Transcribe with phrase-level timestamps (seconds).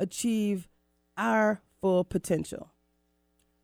[0.00, 0.68] achieve
[1.16, 2.72] our full potential.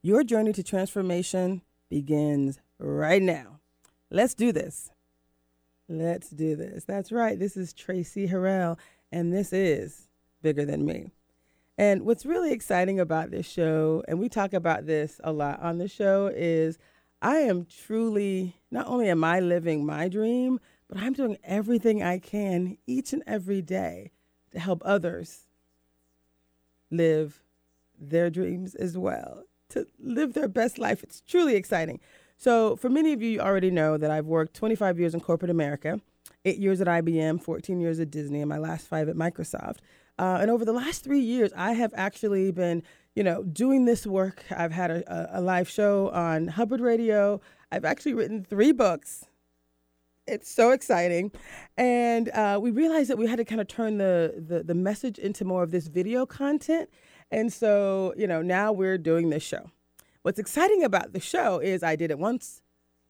[0.03, 3.59] Your journey to transformation begins right now.
[4.11, 4.91] Let's do this.
[5.89, 6.85] Let's do this.
[6.85, 7.39] That's right.
[7.39, 8.79] This is Traci Harrell,
[9.11, 10.09] and this is
[10.43, 11.11] Bigger Than Me.
[11.79, 15.79] And what's really exciting about this show, and we talk about this a lot on
[15.79, 16.79] the show, is
[17.23, 22.19] I am truly, not only am I living my dream, but I'm doing everything I
[22.19, 24.13] can each and every day
[24.53, 25.46] to help others
[26.91, 27.43] live
[27.99, 31.03] their dreams as well, to live their best life.
[31.03, 32.01] It's truly exciting.
[32.39, 35.51] So, for many of you, you already know that I've worked 25 years in corporate
[35.51, 36.01] America,
[36.45, 39.79] eight years at IBM, 14 years at Disney, and my last five at Microsoft.
[40.19, 42.83] Uh, and over the last three years, I have actually been,
[43.15, 44.45] you know, doing this work.
[44.51, 47.41] I've had a, a live show on Hubbard Radio.
[47.71, 49.27] I've actually written three books.
[50.27, 51.31] It's so exciting,
[51.77, 55.19] and uh, we realized that we had to kind of turn the, the the message
[55.19, 56.91] into more of this video content.
[57.31, 59.71] And so, you know, now we're doing this show.
[60.23, 62.63] What's exciting about the show is I did it once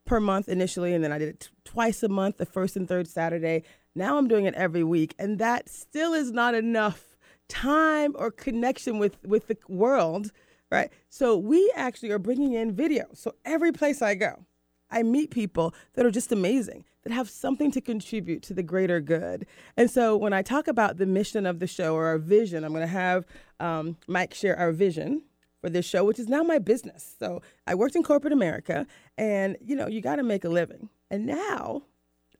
[0.05, 2.87] per month initially, and then I did it t- twice a month, the first and
[2.87, 3.63] third Saturday.
[3.95, 7.17] Now I'm doing it every week, and that still is not enough
[7.49, 10.31] time or connection with with the world,
[10.71, 10.91] right?
[11.09, 13.07] So we actually are bringing in video.
[13.13, 14.45] So every place I go,
[14.89, 18.99] I meet people that are just amazing, that have something to contribute to the greater
[18.99, 19.45] good.
[19.75, 22.71] And so when I talk about the mission of the show or our vision, I'm
[22.71, 23.25] going to have
[23.59, 25.23] um, Mike share our vision
[25.61, 27.15] for this show, which is now my business.
[27.19, 28.85] So I worked in corporate America,
[29.17, 30.89] and you know, you got to make a living.
[31.09, 31.83] And now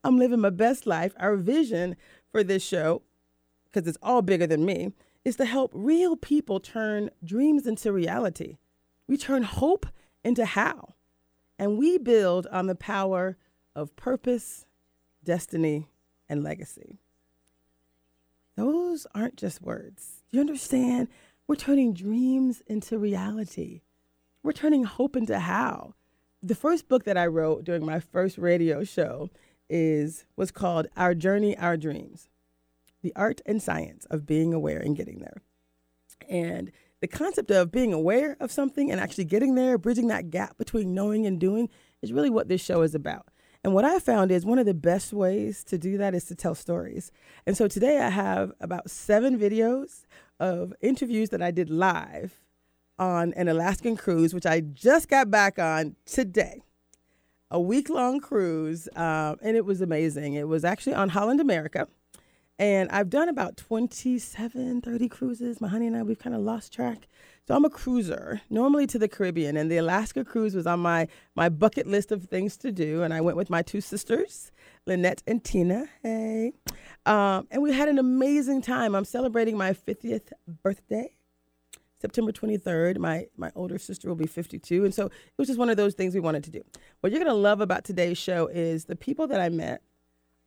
[0.04, 1.14] I'm living my best life.
[1.20, 1.96] Our vision
[2.32, 3.02] for this show,
[3.66, 4.94] because it's all bigger than me,
[5.26, 8.58] is to help real people turn dreams into reality.
[9.08, 9.86] We turn hope
[10.24, 10.94] into how.
[11.60, 13.38] And we build on the power
[13.76, 14.66] of purpose,
[15.24, 15.90] destiny,
[16.30, 17.00] and legacy.
[18.56, 20.24] Those aren't just words.
[20.32, 21.08] You understand?
[21.48, 23.82] We're turning dreams into reality.
[24.44, 25.94] We're turning hope into how.
[26.42, 29.30] The first book that I wrote during my first radio show
[29.70, 32.30] is was called Our Journey, Our Dreams.
[33.02, 35.42] The art and science of being aware and getting there.
[36.30, 40.58] And the concept of being aware of something and actually getting there, bridging that gap
[40.58, 41.70] between knowing and doing
[42.02, 43.28] is really what this show is about.
[43.64, 46.36] And what I found is one of the best ways to do that is to
[46.36, 47.12] tell stories.
[47.46, 50.06] And so today I have about seven videos
[50.40, 52.40] of interviews that I did live
[53.00, 56.62] on an Alaskan cruise, which I just got back on today.
[57.50, 60.34] A week long cruise, uh, and it was amazing.
[60.34, 61.88] It was actually on Holland America.
[62.60, 65.62] And I've done about 27, 30 cruises.
[65.62, 67.08] My honey and I, we've kind of lost track.
[67.48, 69.56] So I'm a cruiser, normally to the Caribbean.
[69.56, 73.04] And the Alaska cruise was on my, my bucket list of things to do.
[73.04, 74.52] And I went with my two sisters,
[74.88, 75.88] Lynette and Tina.
[76.02, 76.54] Hey.
[77.06, 78.96] Um, and we had an amazing time.
[78.96, 80.32] I'm celebrating my 50th
[80.64, 81.14] birthday.
[82.00, 84.86] September 23rd, my, my older sister will be 52.
[84.86, 86.64] And so it was just one of those things we wanted to do.
[87.02, 89.82] What you're going to love about today's show is the people that I met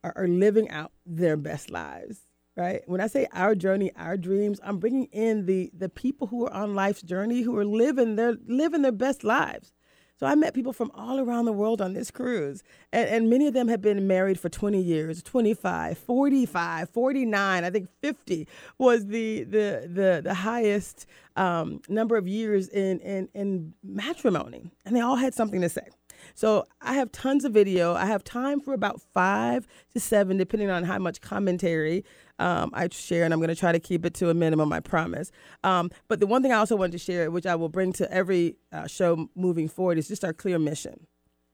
[0.03, 2.21] are, are living out their best lives
[2.55, 2.81] right?
[2.85, 6.53] When i say our journey our dreams i'm bringing in the the people who are
[6.53, 9.73] on life's journey who are living their living their best lives.
[10.17, 12.61] So i met people from all around the world on this cruise
[12.91, 17.69] and, and many of them have been married for 20 years 25 45 49 i
[17.69, 18.47] think 50
[18.77, 24.69] was the the the, the highest um, number of years in, in in matrimony.
[24.85, 25.87] And they all had something to say
[26.33, 27.93] so I have tons of video.
[27.93, 32.03] I have time for about five to seven, depending on how much commentary
[32.39, 34.79] um, I share, and I'm going to try to keep it to a minimum, I
[34.79, 35.31] promise.
[35.63, 38.11] Um, but the one thing I also wanted to share, which I will bring to
[38.11, 41.07] every uh, show moving forward, is just our clear mission.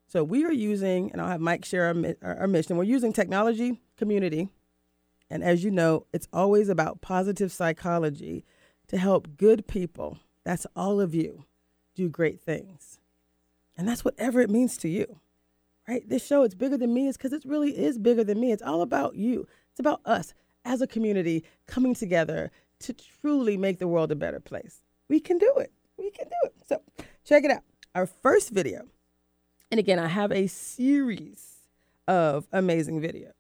[0.08, 2.78] So we are using, and I'll have Mike share our, our, our mission.
[2.78, 4.50] We're using technology, community,
[5.30, 8.46] and as you know, it's always about positive psychology
[8.88, 10.20] to help good people.
[10.46, 11.44] That's all of you
[11.94, 13.00] do great things.
[13.78, 15.20] And that's whatever it means to you,
[15.88, 16.08] right?
[16.08, 18.52] This show, it's bigger than me, is because it really is bigger than me.
[18.52, 20.34] It's all about you, it's about us
[20.66, 24.82] as a community coming together to truly make the world a better place.
[25.08, 25.72] We can do it.
[25.98, 26.54] We can do it.
[26.68, 26.82] So
[27.24, 27.64] check it out.
[27.96, 28.88] Our first video,
[29.72, 31.60] and again, I have a series
[32.08, 33.32] of amazing videos.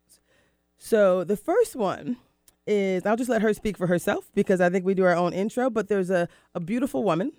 [0.77, 2.17] So the first one
[2.65, 5.33] is, I'll just let her speak for herself because I think we do our own
[5.33, 7.33] intro, but there's a, a beautiful woman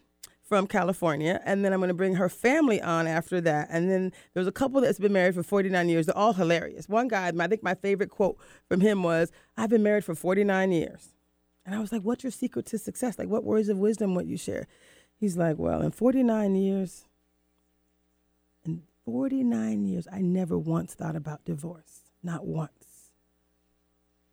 [0.48, 3.68] from California, and then I'm going to bring her family on after that.
[3.70, 6.06] And then there's a couple that's been married for 49 years.
[6.06, 6.88] They're all hilarious.
[6.88, 10.72] One guy, I think my favorite quote from him was, I've been married for 49
[10.72, 11.10] years.
[11.66, 13.18] And I was like, What's your secret to success?
[13.18, 14.66] Like, what words of wisdom would you share?
[15.20, 17.04] He's like, Well, in 49 years,
[18.64, 22.00] in 49 years, I never once thought about divorce.
[22.22, 23.10] Not once.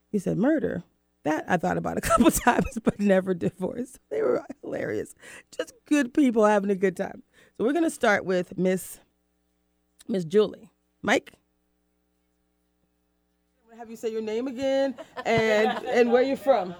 [0.09, 0.83] He said, Murder.
[1.25, 3.99] That I thought about a couple times, but never divorced.
[4.09, 5.15] They were hilarious.
[5.55, 7.23] Just good people having a good time.
[7.57, 8.99] So we're gonna start with Miss
[10.07, 10.69] Miss Julie.
[11.01, 11.33] Mike?
[13.57, 14.95] I'm gonna have you say your name again
[15.25, 16.75] and and where you're from.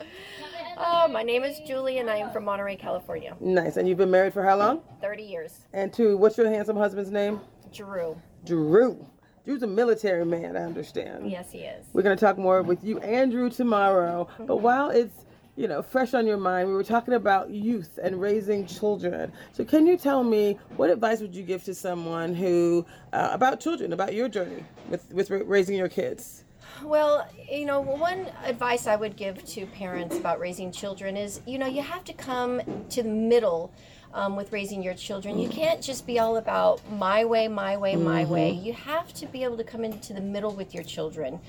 [0.78, 3.36] Uh, my name is Julie, and I am from Monterey, California.
[3.40, 3.78] Nice.
[3.78, 4.82] And you've been married for how long?
[5.02, 5.60] 30 years.
[5.72, 7.40] And to what's your handsome husband's name?
[7.74, 8.22] Drew.
[8.44, 9.08] Drew.
[9.46, 11.30] Drew's a military man, I understand.
[11.30, 11.86] Yes, he is.
[11.94, 14.28] We're going to talk more with you, Andrew, tomorrow.
[14.40, 15.26] But while it's
[15.56, 19.32] you know, fresh on your mind, we were talking about youth and raising children.
[19.54, 23.62] So, can you tell me what advice would you give to someone who uh, about
[23.62, 26.44] children, about your journey with with raising your kids?
[26.84, 31.58] Well, you know, one advice I would give to parents about raising children is, you
[31.58, 33.72] know, you have to come to the middle
[34.16, 35.38] um, with raising your children.
[35.38, 38.34] You can't just be all about my way, my way, my mm-hmm.
[38.34, 38.52] way.
[38.52, 41.40] You have to be able to come into the middle with your children.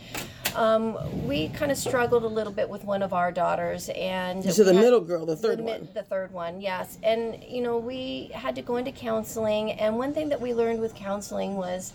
[0.56, 4.64] Um, we kind of struggled a little bit with one of our daughters, and so
[4.64, 6.98] the middle girl, the third the, one, the third one, yes.
[7.02, 10.80] And you know, we had to go into counseling, and one thing that we learned
[10.80, 11.92] with counseling was.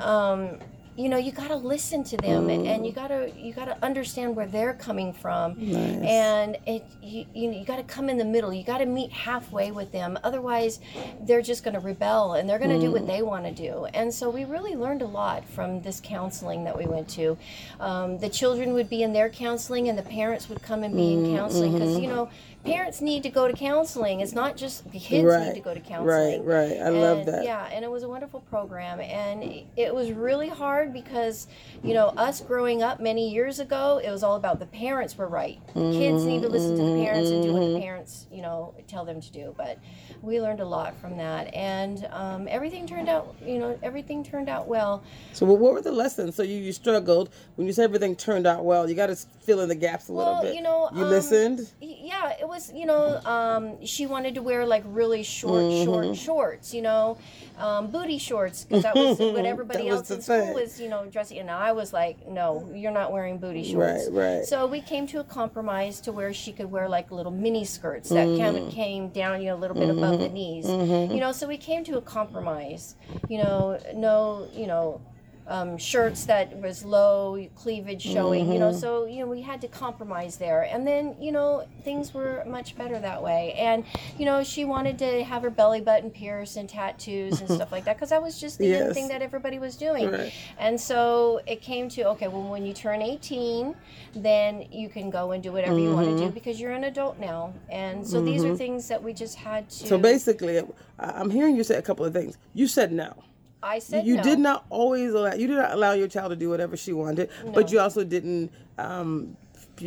[0.00, 0.58] Um,
[0.98, 2.66] you know you got to listen to them mm.
[2.66, 6.02] and you got to you got to understand where they're coming from nice.
[6.02, 9.12] and it you, you, you got to come in the middle you got to meet
[9.12, 10.80] halfway with them otherwise
[11.22, 12.80] they're just going to rebel and they're going to mm.
[12.80, 13.06] do what mm.
[13.06, 16.76] they want to do and so we really learned a lot from this counseling that
[16.76, 17.38] we went to
[17.78, 21.14] um, the children would be in their counseling and the parents would come and be
[21.14, 22.02] mm, in counseling because mm-hmm.
[22.02, 22.28] you know
[22.64, 24.20] parents need to go to counseling.
[24.20, 26.44] It's not just the kids right, need to go to counseling.
[26.44, 26.72] Right, right.
[26.72, 27.44] I and, love that.
[27.44, 31.46] Yeah, and it was a wonderful program, and it was really hard because
[31.82, 35.28] you know us growing up many years ago, it was all about the parents were
[35.28, 35.60] right.
[35.68, 37.82] Mm-hmm, kids need to listen to the parents and do what the mm-hmm.
[37.82, 39.54] parents you know tell them to do.
[39.56, 39.78] But
[40.22, 44.48] we learned a lot from that, and um, everything turned out you know everything turned
[44.48, 45.02] out well.
[45.32, 46.34] So, well, what were the lessons?
[46.34, 48.88] So you, you struggled when you said everything turned out well.
[48.88, 50.54] You got to fill in the gaps a well, little bit.
[50.54, 51.70] You know, you um, listened.
[51.80, 55.84] Yeah, it was you know um, she wanted to wear like really short mm-hmm.
[55.84, 56.74] short shorts.
[56.74, 57.18] You know,
[57.58, 61.38] um, booty shorts because that was what everybody else in school was you know dressing.
[61.38, 64.08] And I was like, no, you're not wearing booty shorts.
[64.10, 64.44] Right, right.
[64.44, 68.08] So we came to a compromise to where she could wear like little mini skirts
[68.10, 68.42] that mm-hmm.
[68.42, 69.98] kind of came down you know a little bit mm-hmm.
[69.98, 70.34] above the mm-hmm.
[70.34, 70.66] knees.
[70.66, 71.12] Mm-hmm.
[71.12, 72.96] You know, so we came to a compromise.
[73.28, 75.00] You know, no, you know
[75.48, 78.52] um, shirts that was low cleavage showing, mm-hmm.
[78.52, 78.78] you know, mm-hmm.
[78.78, 80.62] so, you know, we had to compromise there.
[80.62, 83.54] And then, you know, things were much better that way.
[83.54, 83.84] And,
[84.18, 87.84] you know, she wanted to have her belly button pierced and tattoos and stuff like
[87.86, 88.92] that because that was just the yes.
[88.92, 90.10] thing that everybody was doing.
[90.10, 90.32] Right.
[90.58, 93.74] And so it came to, okay, well, when you turn 18,
[94.14, 95.84] then you can go and do whatever mm-hmm.
[95.84, 97.54] you want to do because you're an adult now.
[97.70, 98.26] And so mm-hmm.
[98.26, 98.56] these are mm-hmm.
[98.56, 99.86] things that we just had to.
[99.86, 100.62] So basically,
[100.98, 102.36] I'm hearing you say a couple of things.
[102.52, 103.14] You said no.
[103.62, 104.22] I said you no.
[104.22, 107.30] did not always allow you did not allow your child to do whatever she wanted,
[107.44, 107.52] no.
[107.52, 108.52] but you also didn't.
[108.78, 109.36] Um,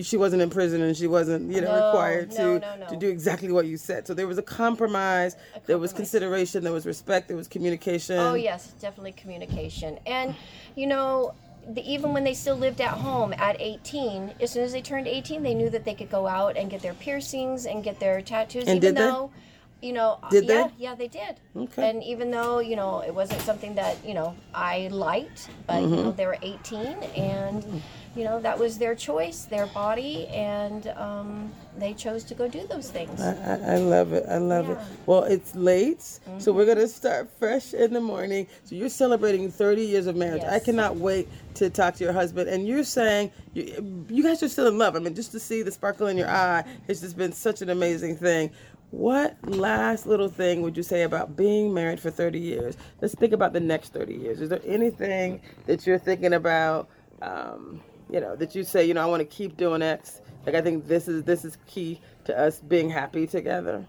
[0.02, 3.52] she wasn't in prison and she wasn't, you know, no, required to to do exactly
[3.52, 4.08] what you said.
[4.08, 5.68] So there was a compromise, a compromise.
[5.68, 6.64] There was consideration.
[6.64, 7.28] There was respect.
[7.28, 8.18] There was communication.
[8.18, 10.00] Oh yes, definitely communication.
[10.06, 10.36] And
[10.76, 11.34] you know,
[11.68, 15.08] the, even when they still lived at home at 18, as soon as they turned
[15.08, 18.22] 18, they knew that they could go out and get their piercings and get their
[18.22, 18.68] tattoos.
[18.68, 19.51] And even did though, they?
[19.82, 20.84] You know, did yeah, they?
[20.84, 21.40] yeah, they did.
[21.56, 21.90] Okay.
[21.90, 25.94] And even though you know it wasn't something that you know I liked, but mm-hmm.
[25.94, 26.86] you know they were 18,
[27.16, 27.82] and
[28.16, 32.66] you know that was their choice, their body, and um, they chose to go do
[32.68, 33.20] those things.
[33.20, 34.26] I, I, I love it.
[34.30, 34.74] I love yeah.
[34.74, 34.88] it.
[35.06, 36.40] Well, it's late, mm-hmm.
[36.40, 38.48] so we're gonna start fresh in the morning.
[38.66, 40.44] So you're celebrating 30 years of marriage.
[40.44, 40.54] Yes.
[40.54, 42.50] I cannot wait to talk to your husband.
[42.50, 44.96] And you're saying you, you guys are still in love.
[44.96, 47.70] I mean, just to see the sparkle in your eye, it's just been such an
[47.70, 48.52] amazing thing.
[48.92, 52.76] What last little thing would you say about being married for 30 years?
[53.02, 54.42] Let's think about the next 30 years.
[54.42, 56.90] Is there anything that you're thinking about,
[57.22, 60.20] um, you know, that you say, you know, I want to keep doing X?
[60.46, 63.86] Like I think this is this is key to us being happy together.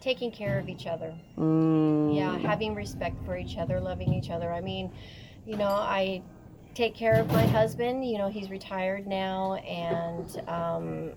[0.00, 1.14] Taking care of each other.
[1.36, 2.16] Mm.
[2.16, 4.50] Yeah, having respect for each other, loving each other.
[4.52, 4.90] I mean,
[5.44, 6.22] you know, I
[6.74, 8.08] take care of my husband.
[8.08, 11.12] You know, he's retired now, and um,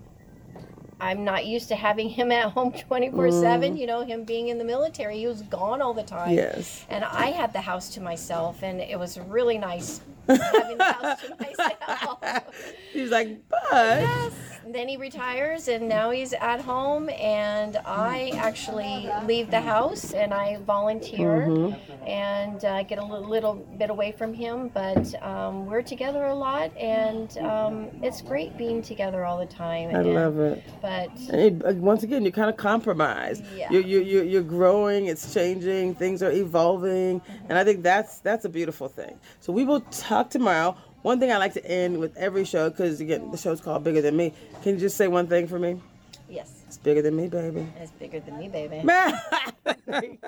[1.02, 3.40] I'm not used to having him at home 24 mm.
[3.40, 3.76] 7.
[3.76, 6.34] You know, him being in the military, he was gone all the time.
[6.34, 6.86] Yes.
[6.88, 11.20] And I had the house to myself, and it was really nice having the house
[11.22, 12.62] to myself.
[12.92, 13.60] He's like, but.
[13.72, 14.32] Yes,
[14.68, 20.32] then he retires and now he's at home and i actually leave the house and
[20.32, 22.06] i volunteer Mm-hmm.
[22.08, 26.34] and uh, get a little, little bit away from him but um, we're together a
[26.34, 30.62] lot and um, it's great being together all the time I and- love it.
[30.80, 33.42] but it- once again, you kind of compromise.
[33.56, 33.70] Yeah.
[33.70, 37.20] You're, you're, you're, you're growing, it's changing, things are evolving.
[37.48, 39.18] And I think that's that's a beautiful thing.
[39.40, 40.76] So we will talk tomorrow.
[41.02, 44.00] One thing I like to end with every show, because again, the show's called Bigger
[44.00, 44.32] Than Me.
[44.62, 45.80] Can you just say one thing for me?
[46.28, 47.66] yes It's bigger than me, baby.
[47.78, 48.82] it's bigger than me baby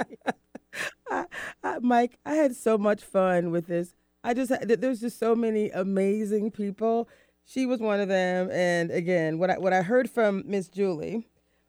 [1.10, 1.26] I,
[1.62, 3.94] I, Mike, I had so much fun with this.
[4.22, 7.08] I just had, there's just so many amazing people.
[7.46, 11.28] She was one of them, and again, what I what I heard from Miss Julie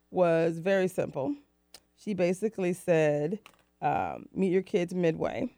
[0.09, 1.35] was very simple.
[1.97, 3.39] She basically said,
[3.81, 5.53] um, "Meet your kids midway."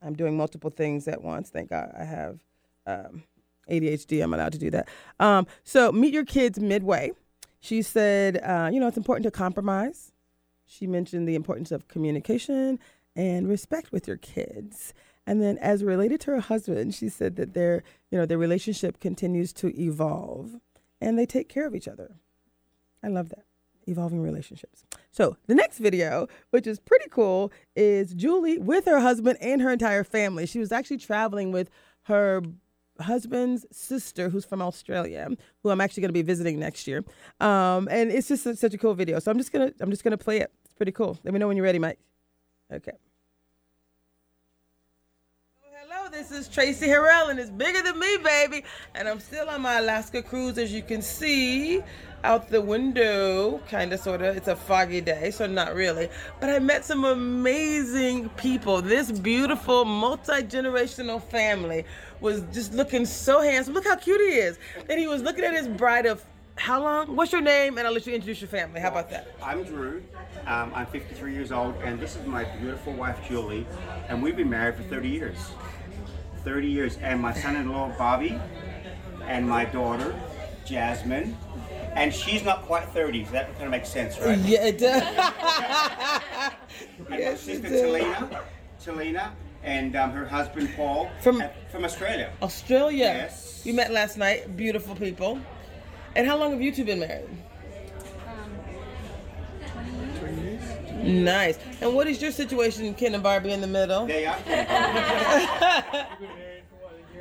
[0.00, 1.50] I'm doing multiple things at once.
[1.50, 2.38] Thank God I have
[2.86, 3.24] um,
[3.70, 4.22] ADHD.
[4.22, 4.88] I'm allowed to do that.
[5.20, 7.12] Um, so meet your kids midway.
[7.60, 10.12] She said, uh, you know, it's important to compromise.
[10.66, 12.78] She mentioned the importance of communication
[13.14, 14.94] and respect with your kids.
[15.26, 18.98] And then as related to her husband, she said that their, you know, their relationship
[18.98, 20.56] continues to evolve
[21.00, 22.16] and they take care of each other.
[23.02, 23.44] I love that.
[23.86, 24.84] Evolving relationships.
[25.10, 29.70] So the next video, which is pretty cool, is Julie with her husband and her
[29.70, 30.46] entire family.
[30.46, 31.68] She was actually traveling with
[32.04, 32.42] her
[33.02, 35.28] husband's sister who's from Australia,
[35.62, 37.04] who I'm actually going to be visiting next year.
[37.40, 39.18] Um, and it's just such, such a cool video.
[39.18, 40.52] So I'm just gonna I'm just gonna play it.
[40.64, 41.18] It's pretty cool.
[41.24, 41.98] Let me know when you're ready, Mike.
[42.72, 42.92] Okay.
[45.94, 48.64] Hello, this is Traci Harrell, and it's bigger than me, baby.
[48.94, 51.82] And I'm still on my Alaska cruise, as you can see
[52.24, 54.36] out the window, kind of, sort of.
[54.36, 56.08] It's a foggy day, so not really.
[56.40, 58.80] But I met some amazing people.
[58.80, 61.84] This beautiful, multi generational family
[62.22, 63.74] was just looking so handsome.
[63.74, 64.58] Look how cute he is.
[64.88, 66.24] And he was looking at his bride of
[66.56, 67.16] how long?
[67.16, 67.76] What's your name?
[67.78, 68.80] And I'll let you introduce your family.
[68.80, 69.34] How about that?
[69.42, 70.02] I'm Drew.
[70.46, 73.66] Um, I'm 53 years old, and this is my beautiful wife, Julie.
[74.08, 75.36] And we've been married for 30 years.
[76.44, 76.96] 30 years.
[76.98, 78.38] And my son in law, Bobby,
[79.24, 80.18] and my daughter,
[80.64, 81.36] Jasmine.
[81.94, 84.38] And she's not quite 30, so that kind of makes sense, right?
[84.38, 85.02] Yeah, it does.
[86.98, 87.68] And my yes, it sister.
[87.68, 88.40] Talina,
[88.82, 89.30] Talina,
[89.62, 92.32] and um, her husband, Paul, From- uh, from Australia.
[92.42, 92.98] Australia.
[92.98, 93.62] Yes.
[93.64, 94.56] We met last night.
[94.56, 95.38] Beautiful people.
[96.14, 97.28] And how long have you two been married?
[101.02, 101.58] Nice.
[101.80, 104.06] And what is your situation, Ken and Barbie, in the middle?
[104.06, 104.36] They are.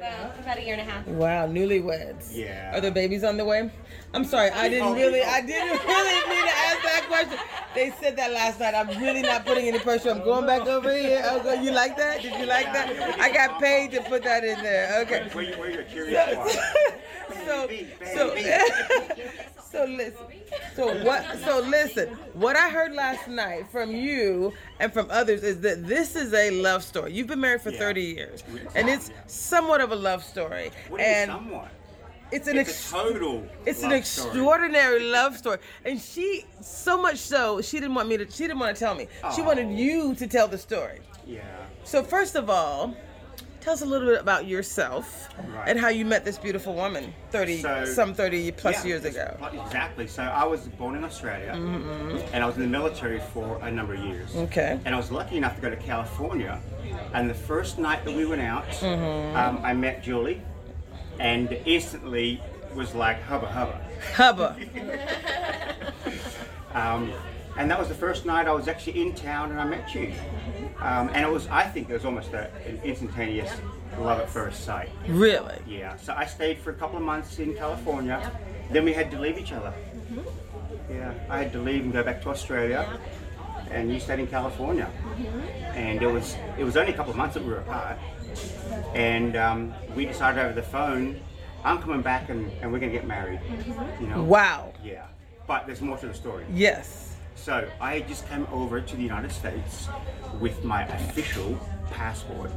[0.02, 1.06] About, about a year and a half.
[1.06, 2.36] Wow, newlyweds.
[2.36, 2.76] Yeah.
[2.76, 3.70] Are there babies on the way?
[4.16, 4.96] I'm sorry, I didn't oh.
[4.96, 7.38] really, I didn't really mean to ask that question.
[7.76, 8.74] They said that last night.
[8.74, 10.10] I'm really not putting any pressure.
[10.10, 11.22] I'm going back over here.
[11.26, 12.24] Oh, okay, you like that?
[12.24, 13.20] Did you like that?
[13.20, 15.02] I got paid to put that in there.
[15.04, 15.30] Okay.
[15.34, 16.50] Where you, where you're curious one.
[17.46, 19.30] so, Baby, so, baby.
[19.72, 20.26] so listen.
[20.76, 21.26] So what?
[21.46, 22.10] So listen.
[22.34, 26.50] What I heard last night from you and from others is that this is a
[26.62, 27.14] love story.
[27.14, 27.80] You've been married for Yeah.
[27.80, 28.44] 30 years,
[28.76, 30.72] and it's somewhat of a love story.
[30.90, 31.70] What And somewhat?
[32.32, 33.48] it's an It's ex- a total.
[33.66, 34.28] it's an love story.
[34.30, 38.30] extraordinary love story, and she so much so she didn't want me to.
[38.30, 39.08] She didn't want to tell me.
[39.36, 39.72] She wanted oh.
[39.72, 41.00] you to tell the story.
[41.26, 41.42] Yeah.
[41.84, 42.96] So first of all,
[43.62, 45.68] tell us a little bit about yourself Right.
[45.70, 49.38] and how you met this beautiful woman, thirty So- some thirty plus Yeah, years ago.
[49.66, 50.08] Exactly.
[50.08, 51.52] So I was born in Australia,
[52.34, 54.30] and I was in the military for a number of years.
[54.32, 54.40] Mm-hmm.
[54.40, 54.80] Okay.
[54.86, 56.60] And I was lucky enough to go to California.
[57.14, 59.36] And the first night that we went out, Mm-hmm.
[59.38, 60.42] um, I met Julie,
[61.20, 62.42] and instantly
[62.76, 63.80] was like hubba hubba.
[64.16, 64.58] Hubba.
[66.74, 67.12] Um,
[67.62, 70.12] and that was the first night I was actually in town and I met you.
[70.80, 73.54] Um, and it was, I think, it was almost a, an instantaneous
[74.00, 74.90] love at first sight.
[75.08, 75.60] Really?
[75.68, 78.32] Yeah, so I stayed for a couple of months in California.
[78.72, 79.72] Then we had to leave each other.
[80.90, 83.00] Yeah, I had to leave and go back to Australia,
[83.70, 84.90] and you stayed in California.
[85.76, 87.98] And it was it was only a couple of months that we were apart,
[88.96, 91.22] and um, we decided over the phone,
[91.64, 93.40] I'm coming back and, and we're gonna get married.
[94.02, 94.24] You know?
[94.24, 94.74] Wow.
[94.84, 95.06] Yeah,
[95.48, 96.46] but there's more to the story.
[96.52, 97.11] Yes.
[97.42, 99.88] So I just came over to the United States
[100.40, 101.58] with my official
[101.90, 102.56] passport,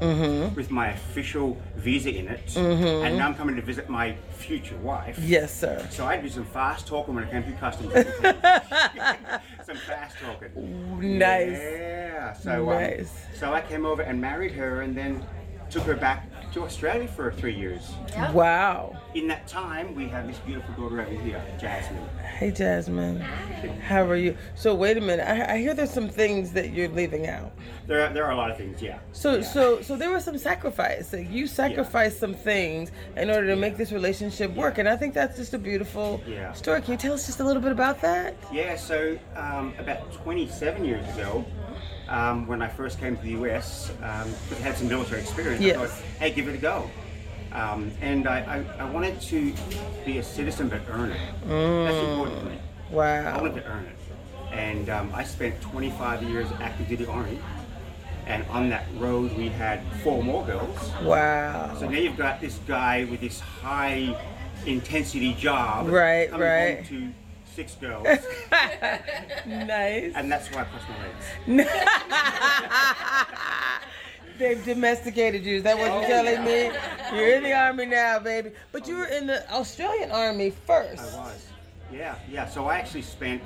[0.54, 5.18] with my official visa in it, and now I'm coming to visit my future wife.
[5.18, 5.86] Yes, sir.
[5.90, 7.94] So I do some fast talking when I came to customs.
[9.64, 11.18] some fast talking.
[11.18, 11.50] Nice.
[11.58, 12.34] Yeah.
[12.34, 13.10] So um, Nice.
[13.34, 15.24] so I came over and married her, and then
[15.70, 17.94] took her back to Australia for three years.
[18.10, 18.32] Yep.
[18.32, 18.96] Wow.
[19.14, 22.06] In that time, we have this beautiful daughter over here, Jasmine.
[22.38, 23.20] Hey, Jasmine.
[23.20, 24.36] How are you?
[24.54, 25.26] So wait a minute.
[25.28, 27.52] I, I hear there's some things that you're leaving out.
[27.88, 28.98] There, are, there are a lot of things, yeah.
[29.12, 29.42] So Yeah.
[29.42, 31.12] so so there was some sacrifice.
[31.12, 35.12] Like you sacrificed some things in order to make this relationship work, and I think
[35.12, 36.52] that's just a beautiful Yeah.
[36.52, 36.82] story.
[36.82, 38.36] Can you tell us just a little bit about that?
[38.52, 41.44] Yeah, so um, about 27 years ago,
[42.08, 44.32] um, when I first came to the US, um,
[44.62, 45.62] had some military experience.
[45.62, 45.76] Yes.
[45.76, 46.90] I thought, hey, give it a go.
[47.52, 49.54] Um, and I, I, I wanted to
[50.04, 51.20] be a citizen but earn it.
[51.46, 52.58] That's important to me.
[52.90, 53.36] Wow.
[53.36, 53.96] I wanted to earn it.
[54.52, 57.38] And um, I spent 25 years active duty army.
[58.26, 60.90] And on that road, we had four more girls.
[61.02, 61.76] Wow.
[61.78, 64.16] So now you've got this guy with this high
[64.66, 65.88] intensity job.
[65.88, 66.84] Right, right.
[66.86, 67.12] To
[67.54, 68.04] six girls.
[69.46, 70.12] nice.
[70.14, 71.68] and that's why I crossed my legs.
[74.38, 75.56] They've domesticated you.
[75.56, 76.70] Is that what you're telling me?
[77.16, 78.50] You're in the army now, baby.
[78.72, 81.14] But you were in the Australian army first.
[81.14, 81.46] I was.
[81.92, 82.48] Yeah, yeah.
[82.48, 83.40] So I actually spent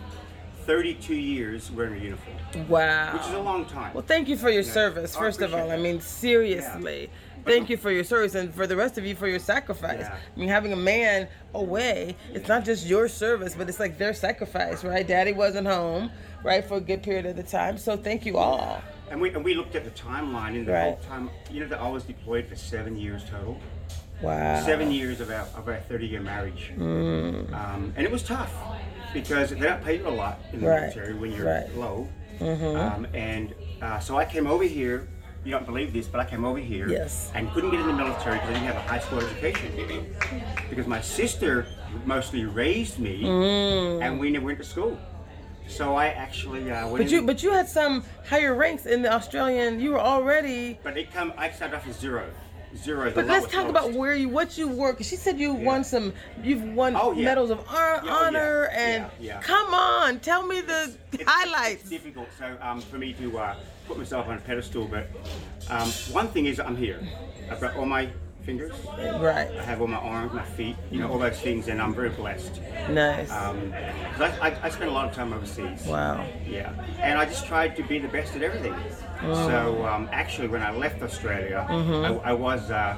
[0.65, 2.37] 32 years wearing a uniform,
[2.69, 3.12] Wow.
[3.12, 3.93] which is a long time.
[3.93, 4.73] Well, thank you for your Yeah.
[4.73, 5.71] service, first of all.
[5.71, 7.11] I mean, seriously.
[7.45, 10.00] Thank you for your service and for the rest of you for your sacrifice.
[10.00, 10.16] Yeah.
[10.35, 14.14] I mean, having a man away, it's not just your service, but it's like their
[14.14, 15.07] sacrifice, right?
[15.07, 16.11] Daddy wasn't home,
[16.45, 17.78] right, for a good period of the time.
[17.78, 18.83] So thank you all.
[19.11, 20.83] And we, and we looked at the timeline, and the Right.
[20.83, 23.59] whole time, you know, that I was deployed for seven years total.
[24.21, 24.61] Wow.
[24.66, 26.73] Seven years of our, of our 30 year marriage.
[26.76, 27.52] Mm.
[27.54, 28.52] Um, and it was tough
[29.14, 31.75] because they don't pay you a lot in the Right, military when you're right.
[31.76, 32.09] low.
[32.40, 35.09] Um, and uh, so I came over here.
[35.45, 37.30] You don't believe this, but I came over here Yes.
[37.35, 40.14] and couldn't get in the military because I didn't have a high school education.
[40.68, 41.66] Because my sister
[42.04, 44.99] mostly raised me, and we never went to school.
[45.68, 47.04] So I actually uh, went.
[47.04, 49.80] But you, but you had some higher ranks in the Australian.
[49.80, 50.78] You were already.
[50.83, 51.33] But it come.
[51.37, 52.25] I started off as zero,
[52.75, 53.11] zero.
[53.14, 53.71] But let's talk lowest.
[53.71, 54.97] about where you, what you work.
[55.02, 56.14] She said you won some.
[56.42, 57.25] You've won Oh, yeah.
[57.26, 58.12] medals of Yeah, oh, yeah.
[58.12, 59.40] honor, and Yeah, yeah.
[59.42, 61.83] come on, tell me the It's- highlights.
[61.83, 63.54] It's difficult, so um, for me to uh,
[63.88, 64.85] put myself on a pedestal.
[64.87, 65.09] But
[65.68, 67.00] um, one thing is, I'm here.
[67.50, 68.09] I've got all my
[68.45, 68.73] fingers.
[68.87, 69.50] Right.
[69.59, 70.76] I have all my arms, my feet.
[70.90, 72.61] You know, all those things, and I'm very blessed.
[72.90, 73.30] Nice.
[73.30, 73.73] Um,
[74.18, 75.85] I, I, I spent a lot of time overseas.
[75.87, 76.25] wow.
[76.47, 78.75] Yeah, and I just tried to be the best at everything.
[79.23, 79.49] Oh.
[79.49, 82.26] So um, actually, when I left Australia, Mm-hmm.
[82.26, 82.97] I, I was uh,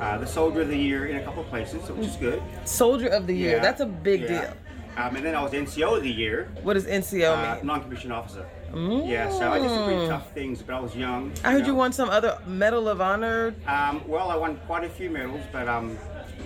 [0.00, 2.42] uh, the Soldier of the Year in a couple of places, which is good.
[2.64, 3.56] Soldier of the Year.
[3.56, 4.28] Yeah, That's a big yeah.
[4.28, 4.54] deal.
[4.96, 7.66] Um, and then I was NCO of the Year, What does NCO uh, mean?
[7.66, 8.46] non-commissioned officer.
[8.74, 11.32] Yeah, so I did some pretty tough things, but I was young.
[11.44, 13.54] I heard you won some other Medal of Honor.
[13.66, 15.98] Um, well, I won quite a few medals, but um,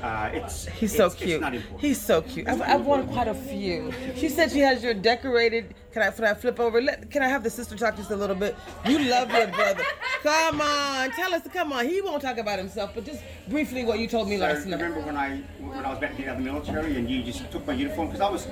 [0.02, 1.30] uh, it's He's so cute.
[1.30, 1.80] It's not important.
[1.80, 2.48] He's so cute.
[2.48, 3.92] I've, I've won quite a few.
[4.16, 5.74] She said she has your decorated.
[5.92, 6.80] Can I, can I flip over?
[6.80, 8.56] Let, can I have the sister talk just a little bit?
[8.86, 9.84] You love your brother.
[10.22, 11.42] Come on, tell us.
[11.52, 11.86] Come on.
[11.86, 14.80] He won't talk about himself, but just briefly what you told me So last night.
[14.80, 17.08] I remember when I when I was about to get out of the military and
[17.08, 18.48] you just took my uniform because I was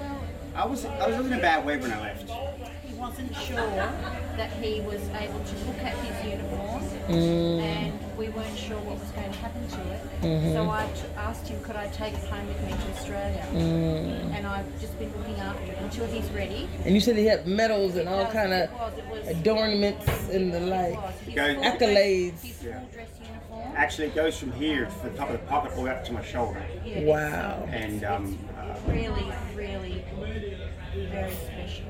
[0.55, 2.31] I was I was in a bad way when I left.
[3.03, 3.57] He wasn't sure
[4.37, 7.61] that he was able to look at his uniform Mm.
[7.61, 10.01] and we weren't sure what was going to happen to it.
[10.23, 10.53] Mm-hmm.
[10.53, 13.45] So I t- asked him, could I take it home with me to Australia?
[13.53, 14.35] Mm.
[14.37, 16.69] And I've just been looking after it until he's ready.
[16.85, 20.55] And you said he had medals and all kind of was- it was- adornments and
[20.55, 20.99] the like.
[21.25, 22.41] His Accolades.
[22.43, 22.79] His Yeah.
[22.79, 23.73] full dress uniform.
[23.77, 26.05] Actually, it goes from here to the top of the pocket all the way up
[26.05, 27.69] to my shoulder, Yeah, Wow.
[27.73, 30.05] and um, uh, really, really
[31.11, 31.87] very special.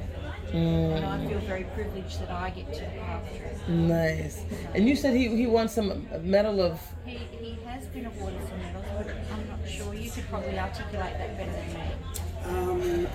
[0.52, 0.96] Mm.
[0.96, 3.68] And I feel very privileged that I get to look after it.
[3.68, 4.44] Nice.
[4.74, 6.80] And you said he, he won some medal of.
[7.04, 9.94] He, he has been awarded some medals, but I'm not sure.
[9.94, 13.06] You could probably articulate that better than me.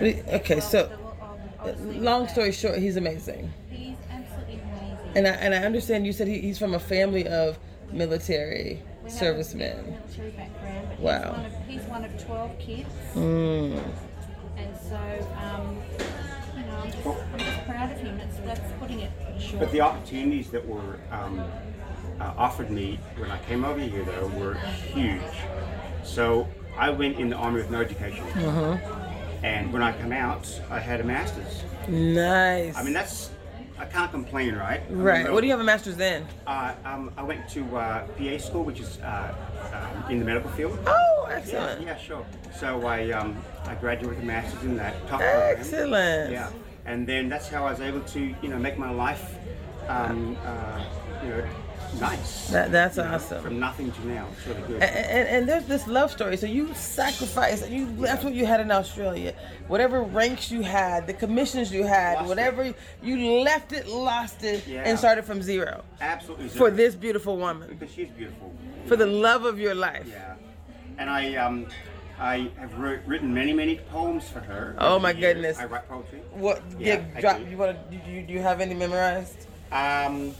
[0.00, 3.52] um, Okay, so Well, I'll- I'll leave it long story short, he's amazing.
[3.70, 4.98] He's absolutely amazing.
[5.14, 7.58] And I, and I understand you said he, he's from a family of
[7.92, 9.84] military We have a servicemen.
[9.90, 11.34] Military background, but Wow.
[11.34, 12.88] he's, one of, he's one of 12 kids.
[13.14, 13.82] Mm.
[14.56, 14.98] And so,
[15.42, 15.76] um,
[16.84, 18.18] you I'm just, I'm just proud of him.
[18.18, 19.60] That's, that's putting it short.
[19.60, 21.40] But the opportunities that were um,
[22.20, 25.20] uh, offered me when I came over here, though, were huge.
[26.04, 28.24] So I went in the army with no education,
[29.42, 31.62] and when I come out, I had a master's.
[31.88, 32.76] Nice.
[32.76, 33.30] I mean, that's
[33.78, 34.80] I can't complain, right?
[34.86, 35.32] I mean, right.
[35.32, 36.24] What do you have a master's in?
[36.46, 39.34] Uh, um, I went to uh, PA school, which is uh,
[39.72, 40.78] um, in the medical field.
[40.86, 41.82] Oh, Yeah, excellent.
[41.82, 42.24] yeah, sure.
[42.58, 45.56] So I um, I graduated with a master's in that top program.
[45.58, 46.30] Excellent.
[46.32, 46.50] Yeah,
[46.86, 49.36] and then that's how I was able to you know make my life
[49.88, 50.84] um, uh,
[51.22, 51.44] you know
[52.00, 52.48] nice.
[52.48, 53.42] That, that's you know, awesome.
[53.42, 54.26] From nothing to now.
[54.32, 54.82] It's really good.
[54.82, 56.36] And, and, and there's this love story.
[56.38, 59.34] So you sacrificed, and you left what you had in Australia,
[59.68, 62.28] whatever ranks you had, the commissions you had, Lost it.
[62.28, 64.84] whatever you left it, lost it, Yeah.
[64.86, 66.48] and started from zero Absolutely.
[66.48, 68.54] for this beautiful woman, Because she's beautiful.
[68.86, 70.06] for the love of your life.
[70.08, 70.36] Yeah.
[70.98, 71.66] And I um
[72.18, 74.74] I have written many many poems for her.
[74.78, 75.58] Oh, my goodness.
[75.58, 76.20] I write poetry.
[76.32, 76.62] What?
[76.78, 77.38] Yeah, Yeah, drop.
[77.38, 77.46] do.
[77.50, 77.96] You want to?
[77.96, 79.46] Do you, do you have any memorized?
[79.72, 80.34] Um.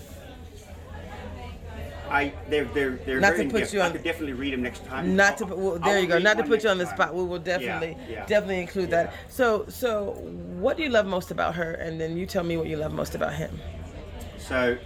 [2.11, 4.85] I they're they're they're Not very to put you I could definitely read them next
[4.85, 5.16] time.
[5.16, 5.44] Not to.
[5.44, 6.18] I'll- put- Well, there will you go.
[6.18, 7.08] Not to put you on the spot.
[7.08, 7.16] time.
[7.16, 8.26] We will definitely, yeah.
[8.26, 9.04] definitely include Yeah.
[9.04, 9.14] that.
[9.30, 10.11] So, so
[10.64, 11.72] what do you love most about her?
[11.72, 13.58] And then you tell me what you love most about him.
[14.37, 14.76] So,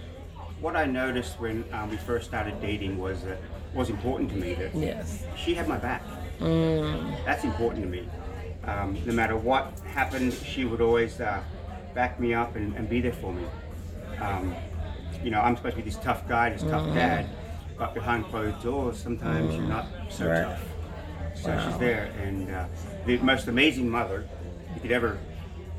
[0.61, 3.39] what I noticed when um, we first started dating was that
[3.73, 5.25] was important to me that Yes.
[5.35, 6.03] she had my back.
[6.39, 7.25] Mm.
[7.25, 8.07] That's important to me.
[8.65, 11.41] Um, no matter what happened, she would always uh,
[11.93, 13.43] back me up and, and be there for me.
[14.19, 14.53] Um,
[15.23, 17.27] you know, I'm supposed to be this tough guy, this tough dad,
[17.77, 20.29] but behind closed doors, sometimes you're not so Mm.
[20.31, 20.43] Right.
[20.43, 20.63] tough.
[21.35, 22.65] So she's there, and uh,
[23.05, 24.27] the most amazing mother
[24.73, 25.17] you could ever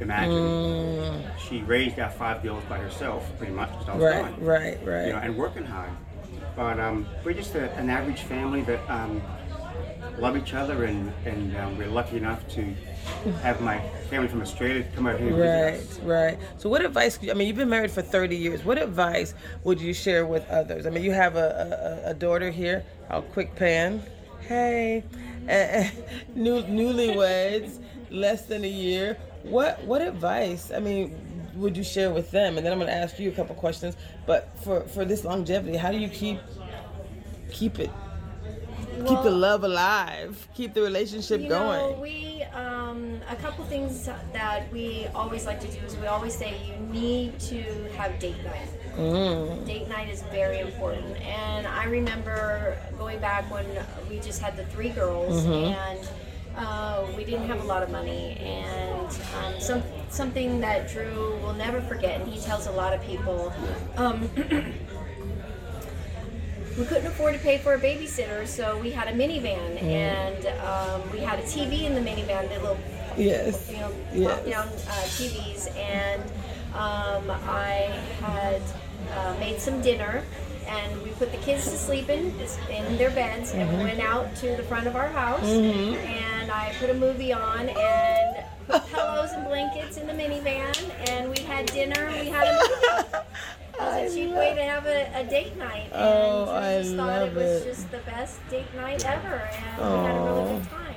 [0.00, 0.32] imagine.
[0.34, 1.38] Mm.
[1.38, 4.22] She raised our five girls by herself, pretty much, I was Right.
[4.22, 4.78] gone Right.
[4.86, 5.06] Right.
[5.08, 5.90] you know, and working hard.
[6.54, 9.20] But um, we're just a, an average family that um,
[10.18, 12.74] love each other, and, and um, we're lucky enough to
[13.42, 16.38] have my family from Australia come out here Right, right.
[16.58, 17.18] So, what advice?
[17.28, 18.64] I mean, you've been married for thirty years.
[18.64, 20.86] What advice would you share with others?
[20.86, 22.84] I mean, you have a, a, a daughter here.
[23.10, 24.02] I'll quick pan.
[24.40, 25.04] Hey,
[25.48, 25.84] uh,
[26.34, 29.16] new newlyweds, less than a year.
[29.42, 30.70] What what advice?
[30.70, 31.16] I mean,
[31.54, 32.56] would you share with them?
[32.56, 33.96] And then I'm going to ask you a couple questions.
[34.26, 36.40] But for for this longevity, how do you keep
[37.50, 37.90] keep it?
[39.06, 40.48] Keep the love alive.
[40.54, 41.78] Keep the relationship You going.
[41.92, 46.34] know, we um, a couple things that we always like to do is we always
[46.34, 47.62] say you need to
[47.96, 48.68] have date night.
[48.96, 49.64] Mm.
[49.66, 53.66] Date night is very important, and I remember going back when
[54.10, 55.74] we just had the three girls Mm-hmm.
[55.74, 56.08] and.
[56.56, 59.06] Uh, we didn't have a lot of money, and
[59.38, 63.52] um, some something that Drew will never forget, and he tells a lot of people.
[63.96, 64.28] Um,
[66.78, 71.10] we couldn't afford to pay for a babysitter, so we had a minivan, and um,
[71.12, 72.78] we had a TV in the minivan, the little
[73.16, 73.68] Yes.
[73.70, 74.36] you know Yes.
[74.36, 76.22] pop down uh, TVs, and
[76.74, 78.62] um, I had
[79.16, 80.22] uh, made some dinner.
[80.68, 82.30] And we put the kids to sleep in
[82.68, 83.78] in their beds, and Mm-hmm.
[83.78, 87.70] we went out to the front of our house, and I put a movie on
[87.70, 90.76] and put pillows and blankets in the minivan,
[91.08, 92.08] and we had dinner.
[92.20, 93.24] We had a movie.
[93.80, 95.88] It was a cheap way to have a, a date night.
[95.92, 95.98] Oh,
[96.42, 97.64] and Oh, I just thought it was it.
[97.64, 100.94] just the best date night ever, and we had a really good time.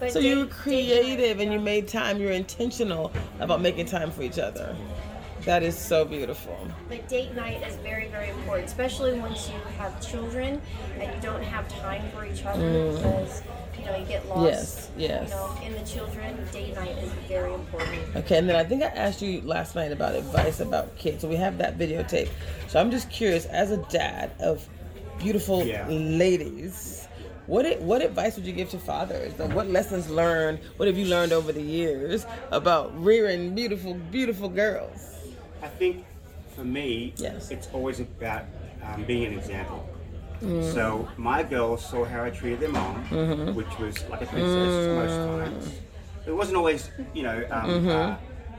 [0.00, 2.18] But So you were date- date creative and you made time.
[2.18, 4.74] You're intentional about making time for each other.
[5.44, 6.56] That is so beautiful.
[6.88, 10.60] But date night is very, very important, especially once you have children
[10.98, 13.42] and you don't have time for each other because
[13.78, 14.40] you know you get lost.
[14.40, 14.46] Mm.
[14.46, 15.28] Yes, yes.
[15.28, 18.16] You know, in the children, date night is very important.
[18.16, 21.20] Okay, and then I think I asked you last night about advice about kids.
[21.20, 22.30] So we have that videotape.
[22.68, 24.66] So I'm just curious, as a dad of
[25.18, 25.86] beautiful Yeah.
[25.88, 27.06] ladies,
[27.46, 29.38] what it, what advice would you give to fathers?
[29.38, 30.60] Like, what lessons learned?
[30.78, 35.13] What have you learned over the years about rearing beautiful, beautiful girls?
[35.64, 36.04] I think
[36.54, 37.50] for me, Yes.
[37.50, 38.44] it's always about
[38.82, 39.88] um, being an example.
[40.42, 40.62] Mm.
[40.74, 43.54] So my girls saw how I treated their mom, Mm-hmm.
[43.54, 44.94] which was like a princess Mm.
[45.00, 45.64] most times.
[46.26, 48.16] It wasn't always, you know, um, uh,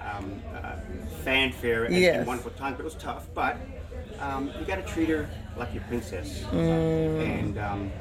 [0.10, 0.76] um, uh,
[1.24, 2.04] fanfare and, Mm-hmm.
[2.04, 2.16] Yes.
[2.18, 3.28] and wonderful times, but it was tough.
[3.36, 3.58] But
[4.20, 6.44] um, you got to treat her like your princess.
[6.52, 7.22] Mm.
[7.22, 7.92] And um,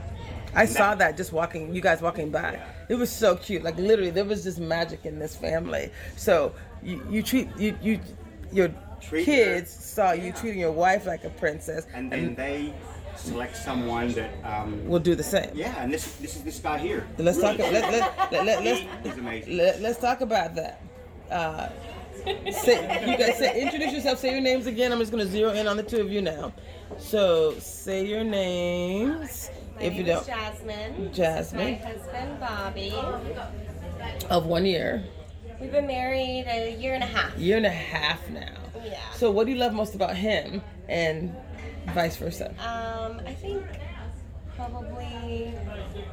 [0.55, 2.59] I saw that just walking, you guys walking by.
[2.89, 3.63] It was so cute.
[3.65, 5.91] Like literally, there was just magic in this family.
[6.17, 8.01] So you, you treat you you
[8.53, 8.69] your
[9.09, 10.33] Treat kids her- saw you yeah.
[10.33, 12.73] treating your wife like a princess, and then they
[13.17, 15.51] select someone that, um, we'll do the same.
[15.55, 15.75] yeah.
[15.83, 17.07] And this this is this guy here.
[17.19, 17.57] Let's talk.
[17.59, 17.73] Really.
[17.73, 18.65] Let, let, let, let,
[19.05, 19.57] let's amazing.
[19.57, 20.81] let, let's talk about that.
[21.31, 21.69] Uh,
[22.51, 24.19] say, you guys say introduce yourself.
[24.19, 24.93] Say your names again.
[24.93, 26.53] I'm just gonna zero in on the two of you now.
[26.99, 29.51] So say your names.
[29.77, 31.13] My if name you don't, Jasmine.
[31.13, 31.65] Jasmine.
[31.65, 32.93] My husband Bobby.
[34.31, 35.03] of one year,
[35.61, 37.37] We've been married a year and a half.
[37.39, 38.55] year and a half now.
[38.85, 39.11] Yeah.
[39.15, 41.35] So what do you love most about him, and
[41.93, 42.51] vice versa?
[42.59, 43.65] Um, I think
[44.57, 45.53] probably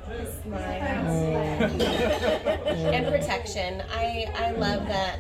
[0.10, 2.94] his smile mm.
[2.94, 3.84] and protection.
[3.94, 5.20] I I love that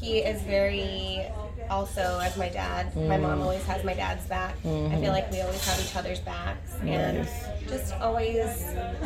[0.00, 1.22] he is very
[1.70, 2.94] also as my dad.
[2.96, 3.42] My mom mm.
[3.42, 4.54] always has my dad's back.
[4.58, 5.04] I feel mm-hmm.
[5.06, 7.28] like we always have each other's backs and
[7.68, 8.46] just always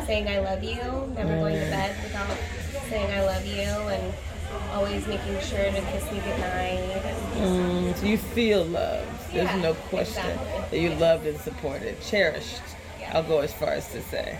[0.05, 0.81] saying I love you.
[1.15, 1.71] Never going to mm.
[1.71, 2.37] bed without
[2.89, 4.13] saying I love you and
[4.73, 7.03] always making sure to kiss me goodnight.
[7.35, 9.07] Mm, so you feel loved.
[9.33, 10.61] There's Yeah, no question exactly.
[10.71, 12.61] that you're loved and supported, cherished.
[13.13, 14.37] I'll go as far as to say,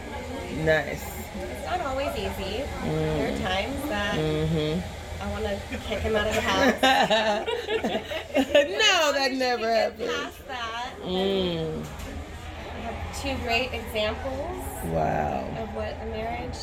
[0.64, 1.04] nice.
[1.42, 2.64] It's not always easy.
[2.64, 2.84] Mm.
[2.84, 4.82] There are times that Mm-hmm.
[5.24, 6.82] I want to kick him out of the house.
[8.36, 10.12] no, that never happens.
[10.12, 15.46] Past that, Mm, I have two great examples wow.
[15.60, 16.58] of what a marriage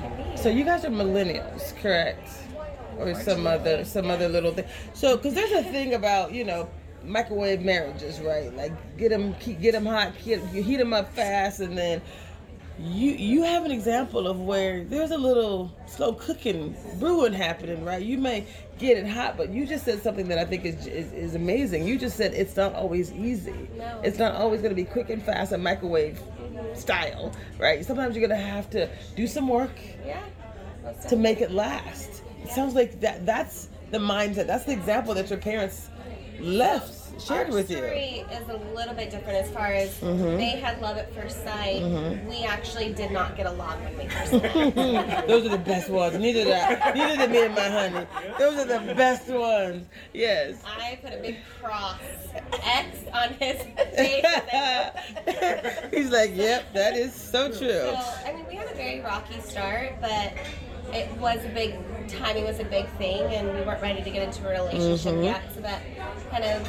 [0.00, 0.36] can be.
[0.36, 2.28] So you guys are millennials, correct?
[3.02, 4.66] Or some other some other little thing.
[4.94, 6.68] So, because there's a thing about you know
[7.04, 8.54] microwave marriages, right?
[8.54, 12.02] Like get them keep get them hot, get, you heat them up fast, and then
[12.78, 18.02] you you have an example of where there's a little slow cooking brewing happening, right?
[18.02, 18.46] You may
[18.78, 21.86] get it hot, but you just said something that I think is is, is amazing.
[21.86, 23.68] You just said it's not always easy.
[23.76, 24.00] No.
[24.02, 26.74] It's not always going to be quick and fast and microwave mm-hmm.
[26.74, 27.84] style, right?
[27.84, 30.22] Sometimes you're going to have to do some work yeah.
[31.08, 32.11] to make it last.
[32.44, 34.46] It sounds like that that's the mindset.
[34.46, 35.88] That's the example that your parents
[36.40, 37.76] left shared Our with you.
[37.76, 40.38] story is a little bit different as far as Mm-hmm.
[40.38, 41.82] they had love at first sight.
[42.26, 44.32] We actually did not get along when we first
[44.74, 45.28] met.
[45.28, 46.18] Those are the best ones.
[46.18, 46.92] Neither did I.
[46.94, 48.06] Neither did me and my honey.
[48.38, 49.86] Those are the best ones.
[50.14, 50.56] Yes.
[50.66, 52.00] I put a big cross
[52.64, 53.62] X on his
[53.94, 54.24] face.
[55.92, 57.68] He's like, yep, that is so true.
[57.68, 60.32] So, I mean, we had a very rocky start, but
[60.92, 61.74] it was a big
[62.08, 65.24] timing was a big thing, and we weren't ready to get into a relationship Mm-hmm.
[65.24, 65.42] yet.
[65.54, 65.80] So that
[66.30, 66.66] kind of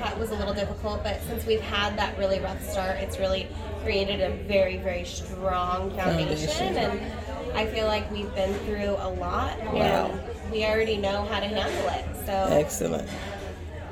[0.00, 1.02] ha- was a little difficult.
[1.02, 3.48] But since we've had that really rough start, it's really
[3.82, 6.76] created a very, very strong foundation, Foundation.
[6.76, 10.10] and I feel like we've been through a lot, Wow.
[10.10, 12.26] and we already know how to handle it.
[12.26, 12.32] So.
[12.56, 13.08] Excellent.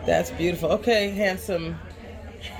[0.07, 0.70] That's beautiful.
[0.73, 1.77] Okay, handsome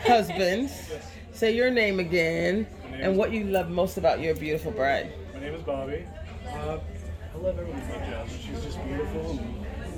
[0.05, 0.71] husband.
[1.33, 5.13] Say your name again and what you love most about your beautiful bride.
[5.35, 6.07] My name is Bobby.
[6.65, 6.81] Uh,
[7.35, 8.41] I love everything about Jasmine.
[8.41, 9.39] She's just beautiful.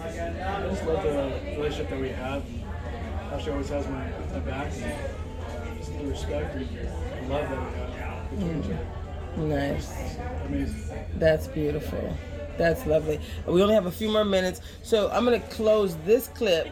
[0.01, 2.45] And I just love the relationship that we have.
[2.45, 4.73] And how she always has my, my back.
[4.75, 9.47] And uh, just the respect and love that we have between each other.
[9.47, 10.17] Nice.
[10.47, 11.05] Amazing.
[11.15, 12.17] That's beautiful.
[12.59, 13.21] That's lovely.
[13.47, 16.69] We only have a few more minutes, so I'm gonna close this clip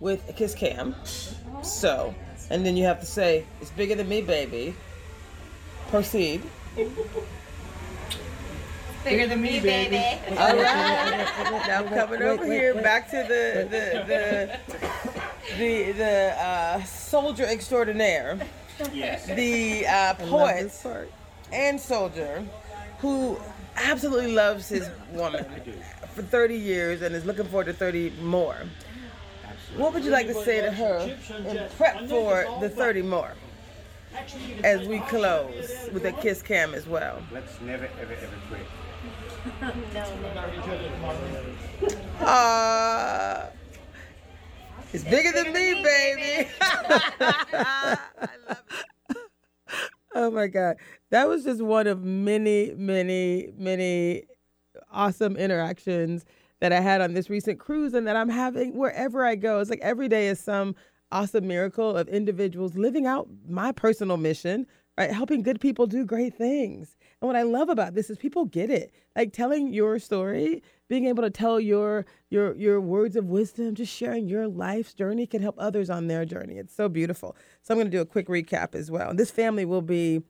[0.00, 0.96] with a kiss cam.
[1.62, 2.14] So,
[2.50, 4.74] and then you have to say, "It's bigger than me, baby."
[5.88, 6.42] Proceed.
[9.06, 10.20] Bigger than me, baby.
[10.36, 11.62] All right.
[11.68, 14.58] now coming over here, back to the the the
[15.58, 18.36] the, the uh, soldier extraordinaire,
[18.92, 19.26] Yes.
[19.26, 20.72] the uh, poet
[21.52, 22.44] and soldier,
[22.98, 23.38] who
[23.76, 25.46] absolutely loves his woman
[26.14, 28.56] for 30 years and is looking forward to 30 more.
[29.44, 29.82] Absolutely.
[29.84, 31.16] What would you like to say to her
[31.46, 33.34] in prep for the 30 more?
[34.64, 37.22] As we close with a kiss cam as well.
[37.30, 38.66] Let's never, ever, ever quit.
[42.20, 43.46] Uh,
[44.92, 46.48] it's bigger than me, baby.
[46.60, 47.98] I
[48.48, 48.76] love it.
[50.14, 50.76] Oh my God.
[51.10, 54.22] That was just one of many, many, many
[54.90, 56.24] awesome interactions
[56.60, 59.60] that I had on this recent cruise and that I'm having wherever I go.
[59.60, 60.74] It's like every day is some
[61.12, 65.10] awesome miracle of individuals living out my personal mission, right?
[65.10, 66.96] Helping good people do great things.
[67.20, 68.92] And what I love about this is people get it.
[69.14, 73.92] Like telling your story, being able to tell your your your words of wisdom, just
[73.92, 76.56] sharing your life's journey can help others on their journey.
[76.56, 77.36] It's so beautiful.
[77.62, 79.14] So I'm going to do a quick recap as well.
[79.14, 80.22] This family will be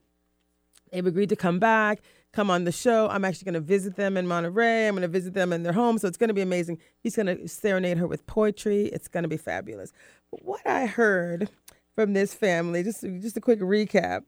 [0.91, 2.01] They've agreed to come back,
[2.31, 3.07] come on the show.
[3.09, 4.87] I'm actually going to visit them in Monterey.
[4.87, 5.97] I'm going to visit them in their home.
[5.97, 6.79] So it's going to be amazing.
[6.99, 8.85] He's going to serenade her with poetry.
[8.87, 9.91] It's going to be fabulous.
[10.31, 11.49] But what I heard
[11.95, 14.23] from this family, just, just a quick recap.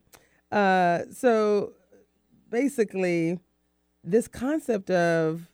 [0.52, 1.74] Uh, so
[2.50, 3.40] basically,
[4.04, 5.50] this concept of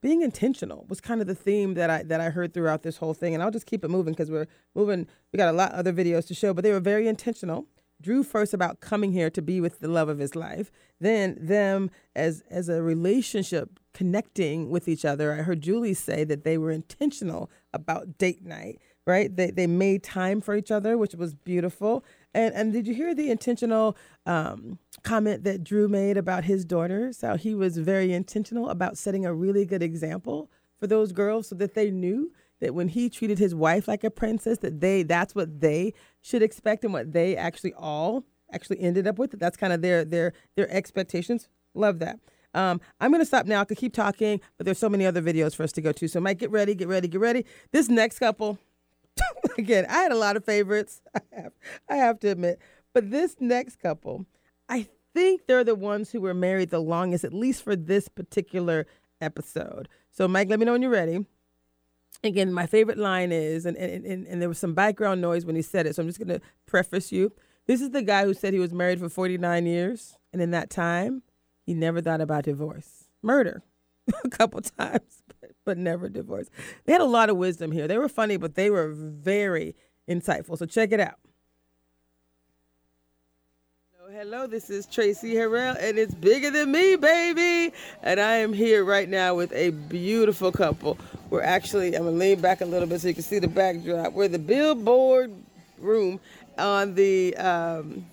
[0.00, 3.14] being intentional was kind of the theme that I that I heard throughout this whole
[3.14, 5.06] thing, and I'll just keep it moving because we're moving.
[5.32, 7.66] We got a lot other videos to show, but they were very intentional.
[8.00, 11.90] Drew first about coming here to be with the love of his life, then them
[12.16, 15.32] as as a relationship connecting with each other.
[15.32, 19.34] I heard Julie say that they were intentional about date night, right?
[19.34, 22.04] They they made time for each other, which was beautiful.
[22.34, 27.20] And and did you hear the intentional um, comment that Drew made about his daughters?
[27.22, 31.54] How he was very intentional about setting a really good example for those girls, so
[31.56, 35.34] that they knew that when he treated his wife like a princess, that they that's
[35.34, 39.38] what they should expect and what they actually all actually ended up with.
[39.38, 41.48] That's kind of their their their expectations.
[41.74, 42.20] Love that.
[42.52, 43.60] Um, I'm gonna stop now.
[43.60, 46.08] I could keep talking, but there's so many other videos for us to go to.
[46.08, 47.44] So Mike, get ready, get ready, get ready.
[47.72, 48.58] This next couple,
[49.58, 51.00] again, I had a lot of favorites.
[51.14, 51.52] I have,
[51.88, 52.60] I have to admit,
[52.92, 54.26] but this next couple,
[54.68, 58.86] I think they're the ones who were married the longest, at least for this particular
[59.20, 59.88] episode.
[60.10, 61.24] So, Mike, let me know when you're ready.
[62.22, 65.56] Again, my favorite line is, and, and, and, and there was some background noise when
[65.56, 67.32] he said it, so I'm just going to preface you.
[67.66, 70.70] This is the guy who said he was married for 49 years, and in that
[70.70, 71.22] time,
[71.64, 73.04] he never thought about divorce.
[73.22, 73.62] Murder
[74.24, 75.19] a couple times,
[75.64, 76.48] but, never divorce.
[76.84, 77.88] They had a lot of wisdom here.
[77.88, 79.74] They were funny, but they were very
[80.08, 80.58] insightful.
[80.58, 81.18] So check it out.
[84.12, 87.72] Hello, this is Traci Harrell, and it's bigger than me, baby.
[88.02, 90.98] And I am here right now with a beautiful couple.
[91.30, 94.12] We're actually, I'm gonna lean back a little bit so you can see the backdrop.
[94.12, 95.32] We're the Billboard
[95.78, 96.18] room
[96.58, 98.04] on the um,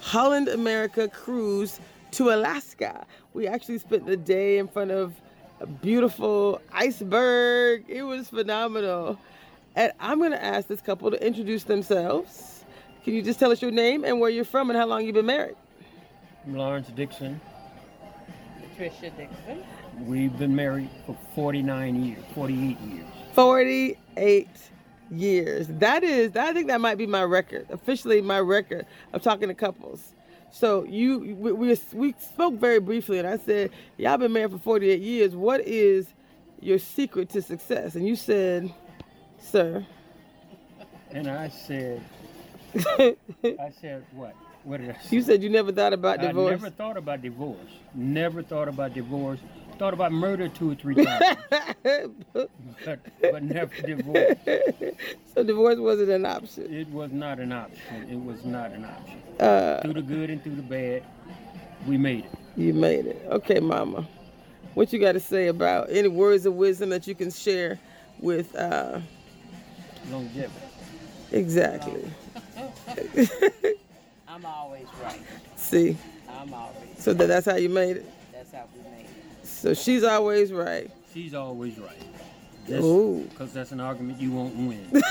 [0.00, 1.80] Holland America cruise
[2.12, 3.04] to Alaska.
[3.34, 5.14] We actually spent the day in front of
[5.66, 7.84] beautiful iceberg.
[7.88, 9.18] It was phenomenal.
[9.76, 12.64] And I'm going to ask this couple to introduce themselves.
[13.04, 15.14] Can you just tell us your name and where you're from and how long you've
[15.14, 15.56] been married?
[16.46, 17.40] Lawrence Dixon.
[18.60, 19.64] Patricia Dixon.
[20.00, 23.06] We've been married for 49 years, 48 years.
[23.34, 24.48] 48
[25.10, 25.66] years.
[25.68, 29.54] That is, I think that might be my record, officially my record of talking to
[29.54, 30.14] couples.
[30.50, 34.58] So you, we, we, we spoke very briefly, and I said, y'all been married for
[34.58, 35.36] 48 years.
[35.36, 36.08] What is
[36.60, 37.94] your secret to success?
[37.94, 38.72] And you said,
[39.38, 39.86] sir.
[41.10, 42.02] And I said,
[42.76, 43.16] I
[43.80, 44.34] said, what?
[44.64, 45.16] What did I say?
[45.16, 46.50] You said you never thought about I divorce.
[46.50, 47.70] never thought about divorce.
[47.94, 49.40] Never thought about divorce.
[49.78, 51.36] Thought about murder two or three times,
[52.32, 52.50] but,
[53.22, 54.36] but never divorce.
[55.34, 56.74] so divorce wasn't an option.
[56.74, 58.08] It was not an option.
[58.10, 59.22] It was not an option.
[59.38, 61.04] Uh, Through the good and through the bad,
[61.86, 62.30] we made it.
[62.56, 63.24] you made it.
[63.30, 64.04] Okay, mama.
[64.74, 67.78] What you got to say about any words of wisdom that you can share
[68.18, 68.98] with uh,
[70.10, 70.50] Longevity.
[71.30, 72.02] exactly?
[74.28, 75.20] I'm always right.
[75.56, 75.96] See,
[76.28, 76.74] I'm always.
[76.98, 78.06] so that, that's how you made it.
[78.32, 79.07] That's how we made it.
[79.48, 80.90] So she's always right.
[81.12, 82.02] She's always right.
[82.68, 85.02] Because that's an argument you won't win.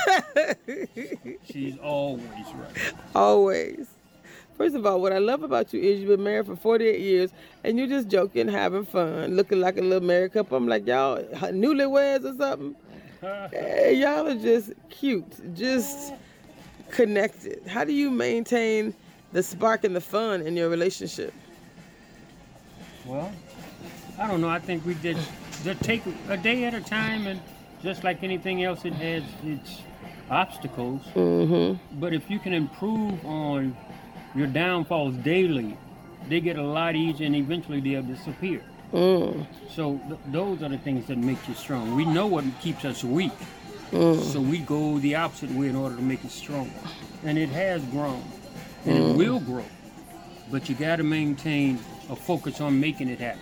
[1.44, 2.94] She's always right.
[3.16, 3.88] Always.
[4.56, 7.30] First of all, what I love about you is you've been married for 48 years
[7.64, 10.56] and you're just joking, having fun, looking like a little married couple.
[10.56, 12.76] I'm like, y'all newlyweds or something.
[13.50, 16.14] Hey, y'all are just cute, just
[16.90, 17.66] connected.
[17.66, 18.94] How do you maintain
[19.32, 21.34] the spark and the fun in your relationship?
[23.04, 23.32] Well,
[24.20, 24.48] I don't know.
[24.48, 25.16] I think we did
[25.64, 27.40] just take a day at a time, and
[27.82, 29.82] just like anything else, it has its
[30.30, 31.02] obstacles.
[31.14, 32.00] Mm-hmm.
[32.00, 33.76] But if you can improve on
[34.34, 35.76] your downfalls daily,
[36.28, 38.62] they get a lot easier, and eventually they'll disappear.
[38.92, 39.46] Mm.
[39.70, 41.94] So th- those are the things that make you strong.
[41.94, 43.32] We know what keeps us weak,
[43.92, 44.20] Mm.
[44.20, 46.70] so we go the opposite way in order to make it stronger.
[47.24, 48.22] And it has grown,
[48.84, 49.10] and Mm.
[49.10, 49.64] it will grow.
[50.50, 51.78] But you got to maintain
[52.10, 53.40] a focus on making it happen,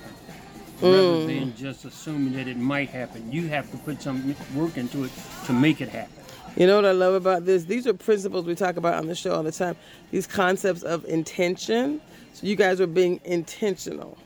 [0.83, 1.27] rather Mm.
[1.27, 3.31] than just assuming that it might happen.
[3.33, 5.11] You have to put some work into it
[5.47, 6.12] to make it happen.
[6.57, 7.65] You know what I love about this?
[7.65, 9.77] These are principles we talk about on the show all the time.
[10.11, 12.01] These concepts of intention.
[12.33, 14.17] So you guys were being intentional.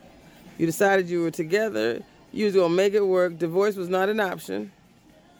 [0.57, 2.01] You decided you were together.
[2.31, 3.37] You was gonna make it work.
[3.37, 4.71] Divorce was not an option.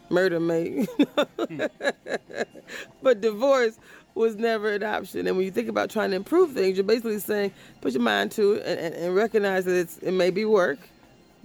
[0.09, 0.85] Murder may.
[3.01, 3.79] but divorce
[4.13, 5.27] was never an option.
[5.27, 8.31] And when you think about trying to improve things, you're basically saying, put your mind
[8.33, 10.79] to it and, and, and recognize that it's, it may be work,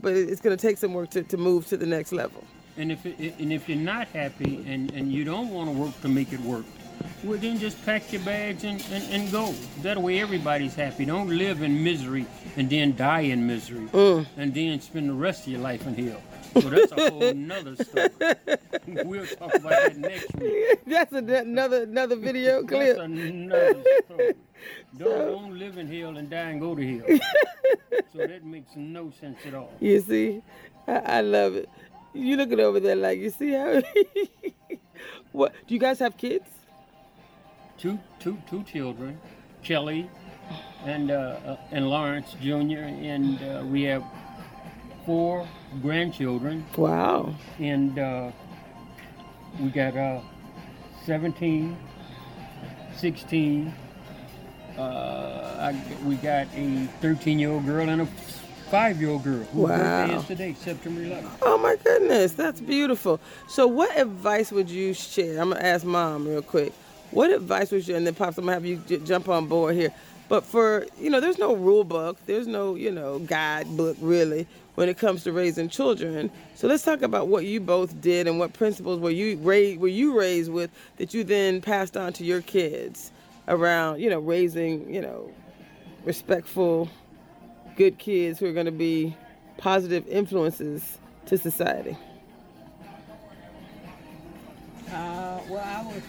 [0.01, 2.45] but it's going to take some work to, to move to the next level.
[2.77, 5.99] And if it, and if you're not happy and, and you don't want to work
[6.03, 6.65] to make it work,
[7.25, 9.55] well then just pack your bags and, and, and go.
[9.83, 11.05] That way everybody's happy.
[11.07, 14.27] Don't live in misery and then die in misery Mm.
[14.37, 16.21] and then spend the rest of your life in hell.
[16.61, 18.09] So that's a whole nother story.
[19.05, 20.81] we'll talk about that next week.
[20.87, 22.99] That's a, another another video That's clip.
[22.99, 24.35] another story.
[24.97, 27.07] Don't, don't live in hell and die and go to hell.
[28.13, 29.71] so that makes no sense at all.
[29.81, 30.43] You see,
[30.89, 31.69] I, I love it.
[32.15, 33.83] You looking over there like you see how?
[35.33, 36.49] what do you guys have kids?
[37.79, 39.19] two two two children,
[39.63, 40.09] Kelly
[40.85, 42.87] and uh, uh, and Lawrence Jr.
[43.13, 44.05] and uh, we have
[45.07, 45.47] four
[45.81, 47.35] grandchildren Wow.
[47.59, 48.31] and uh,
[49.61, 50.21] we got uh,
[51.07, 51.77] 17,
[52.97, 53.73] 16.
[54.77, 58.07] Uh, I, we got a 13 year old girl and a
[58.71, 59.39] five year old girl.
[59.55, 59.55] Birthday
[60.13, 60.19] Wow.
[60.19, 61.31] is today, September 11th.
[61.43, 63.21] Oh my goodness, that's beautiful.
[63.49, 65.41] So, what advice would you share?
[65.41, 66.73] I'm gonna ask mom real quick.
[67.13, 67.95] What advice would you?
[67.97, 69.95] And then pops, I'm gonna have you j- jump on board here.
[70.29, 72.19] But for you know, there's no rule book.
[72.27, 76.31] There's no you know guidebook really when it comes to raising children.
[76.55, 79.89] So let's talk about what you both did and what principles were you raised were
[79.89, 83.13] you raised with that you then passed on to your kids
[83.49, 85.31] around you know raising you know
[86.05, 86.89] respectful,
[87.77, 89.15] good kids who are going to be
[89.59, 91.97] positive influences to society?
[94.91, 96.03] Uh, well, I would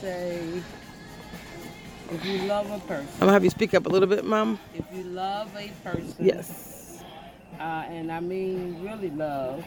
[0.00, 0.62] say
[2.14, 4.58] if you love a person, I'm gonna have you speak up a little bit, Mom.
[4.74, 7.02] if you love a person, Yes.
[7.58, 9.64] uh, and I mean really love,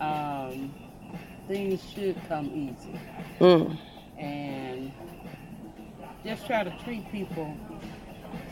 [0.00, 0.72] um,
[1.48, 2.98] things should come easy.
[3.40, 3.76] Mm.
[4.18, 4.92] And
[6.24, 7.56] just try to treat people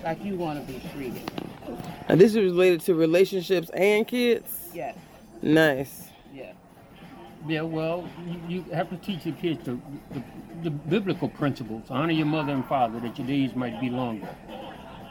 [0.04, 1.30] like you want to be treated.
[2.08, 4.68] And this is related to relationships and kids.
[4.74, 4.96] Yes,
[5.40, 6.08] Nice.
[7.46, 9.78] Yeah, well, you, you have to teach your kids the,
[10.12, 10.22] the,
[10.62, 11.82] the biblical principles.
[11.90, 14.28] Honor your mother and father, that your days might be longer.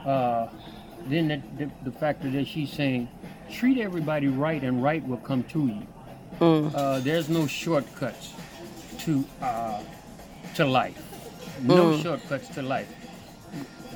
[0.05, 0.47] Uh,
[1.07, 3.09] then the, the, the factor that she's saying,
[3.51, 5.87] treat everybody right, and right will come to you.
[6.39, 6.71] Mm.
[6.73, 8.33] Uh, there's no shortcuts
[8.99, 9.81] to uh,
[10.55, 10.97] to life.
[11.61, 12.01] No Mm.
[12.01, 12.87] shortcuts to life.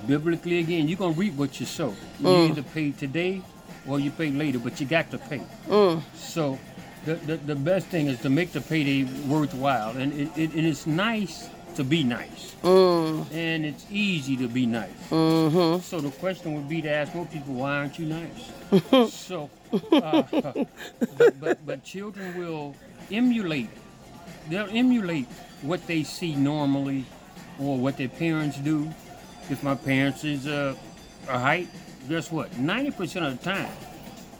[0.08, 1.94] Biblically, again, you're gonna reap what you sow.
[2.20, 2.50] You Mm.
[2.50, 3.42] either pay today
[3.88, 5.42] or you pay later, but you got to pay.
[5.68, 6.02] Mm.
[6.16, 6.60] So
[7.06, 9.95] the, the, the best thing is to make the payday worthwhile.
[9.97, 12.56] And it, it, it's nice to be nice.
[12.64, 13.32] Mm.
[13.32, 14.89] And it's easy to be nice.
[15.10, 15.82] Mm-hmm.
[15.82, 19.12] So the question would be to ask more people, why aren't you nice?
[19.14, 19.49] so,
[19.91, 22.76] uh, but, but, but children will
[23.12, 23.70] emulate.
[24.49, 25.28] They'll emulate
[25.62, 27.06] what they see normally
[27.60, 28.91] or what their parents do.
[29.49, 30.76] If my parents is uh,
[31.28, 31.68] a height,
[32.10, 32.51] guess what?
[32.51, 33.70] 90% of the time,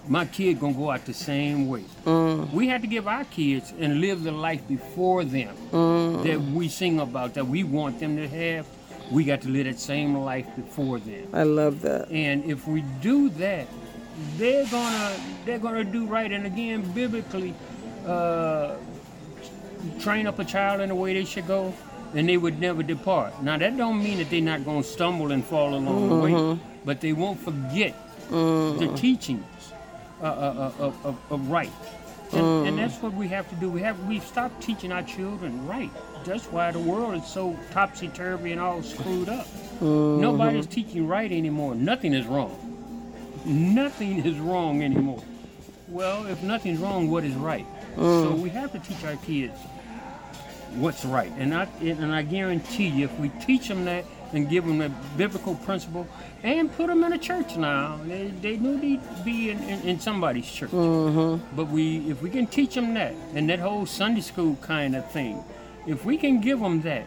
[0.08, 1.84] my kid gonna go out the same way.
[2.06, 2.52] Mm.
[2.54, 6.24] We had to give our kids and live the life before them Mm.
[6.24, 8.66] that we sing about, that we want them to have.
[9.12, 11.28] We got to live that same life before them.
[11.34, 12.10] I love that.
[12.12, 13.68] And if we do that,
[14.38, 15.12] they're gonna
[15.46, 16.32] they're gonna do right.
[16.32, 17.54] And again, biblically,
[18.08, 18.76] uh,
[20.00, 21.74] train up a child in the way they should go,
[22.16, 23.42] and they would never depart.
[23.44, 26.60] Now that don't mean that they're not gonna stumble and fall along the way, Mhm.
[26.86, 27.94] but they won't forget
[28.32, 28.80] Mm.
[28.80, 29.44] the teachings
[30.22, 31.72] uh, uh, uh, of, of, right.
[32.32, 32.68] And, Mm.
[32.70, 33.70] and that's what we have to do.
[33.70, 35.92] We have we've stopped teaching our children right.
[36.26, 39.46] That's why the world is so topsy turvy and all screwed up.
[39.80, 40.20] Mhm.
[40.20, 41.76] Nobody's teaching right anymore.
[41.76, 42.52] Nothing is wrong.
[43.46, 45.22] Nothing is wrong anymore.
[45.88, 47.66] Well, if nothing's wrong, what is right?
[47.96, 48.02] So
[48.34, 48.40] Mm.
[48.40, 49.54] we have to teach our kids
[50.78, 51.32] what's right.
[51.38, 54.04] And I and I guarantee you, if we teach them that
[54.34, 56.08] and give them a biblical principle
[56.44, 60.00] and put them in a church now, they, they need to be in, in, in
[60.00, 60.72] somebody's church.
[60.72, 61.40] Mhm.
[61.56, 65.10] But we, if we can teach them that and that whole Sunday school kind of
[65.12, 65.44] thing,
[65.88, 67.04] if we can give them that,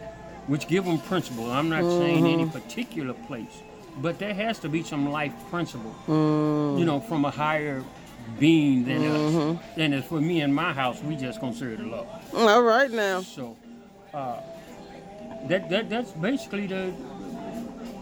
[0.47, 2.51] which give them principle, I'm not saying any Mhm.
[2.51, 3.61] particular place,
[4.01, 6.79] but there has to be some life principle, Mm.
[6.79, 7.83] you know, from a higher
[8.39, 9.33] being than us.
[9.33, 9.59] Mhm.
[9.77, 12.07] And as for me and my house, we just serve the Lord.
[12.35, 13.21] All right now.
[13.21, 13.55] So,
[14.13, 14.35] uh,
[15.47, 16.93] that, that that's basically the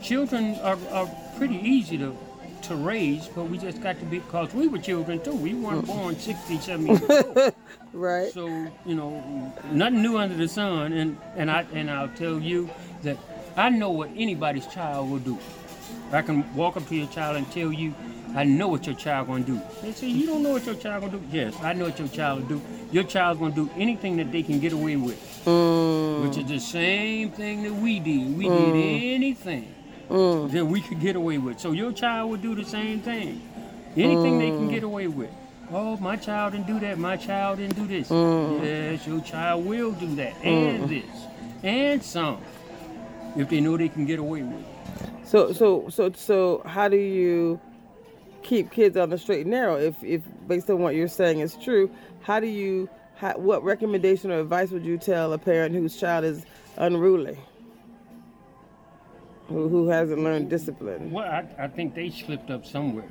[0.02, 2.18] children are, are pretty easy to
[2.64, 5.34] to raise, but we just got to be because we were children too.
[5.34, 5.88] We weren't mm.
[5.88, 7.54] born 60, 70 years old.
[7.94, 8.32] right.
[8.32, 8.48] So
[8.86, 12.70] you know, nothing new under the sun, and and I and I'll tell you
[13.04, 13.18] that
[13.56, 15.38] I know what anybody's child will do.
[16.12, 17.94] I can walk up to your child and tell you,
[18.36, 19.62] I know what your child gonna do.
[19.82, 21.24] They say you don't know what your child gonna do.
[21.32, 22.62] Yes, I know what your child will do.
[22.92, 25.18] Your child's gonna do anything that they can get away with,
[25.52, 26.24] Mm.
[26.28, 28.38] which is the same thing that we did.
[28.38, 28.74] We Mm.
[28.74, 29.66] did anything
[30.10, 30.52] Mm.
[30.52, 31.60] that we could get away with.
[31.60, 33.42] So your child would do the same thing.
[33.96, 34.72] Anything they can Mm.
[34.72, 35.30] get away with.
[35.74, 36.98] Oh, my child didn't do that.
[36.98, 38.10] My child didn't do this.
[38.10, 38.64] Mm.
[38.64, 40.90] Yes, your child will do that and Mm.
[40.90, 41.28] this
[41.64, 42.38] and some
[43.36, 44.60] if they know they can get away with.
[44.60, 45.28] it.
[45.28, 47.60] So so so so how do you
[48.44, 49.76] keep kids on the straight and narrow?
[49.78, 51.90] If if based on what you're saying is true,
[52.22, 52.88] how do you
[53.18, 56.46] how, what recommendation or advice would you tell a parent whose child is
[56.78, 57.38] unruly?
[59.48, 61.12] Who, who hasn't learned discipline?
[61.12, 63.06] Well, I, I think they slipped up somewhere.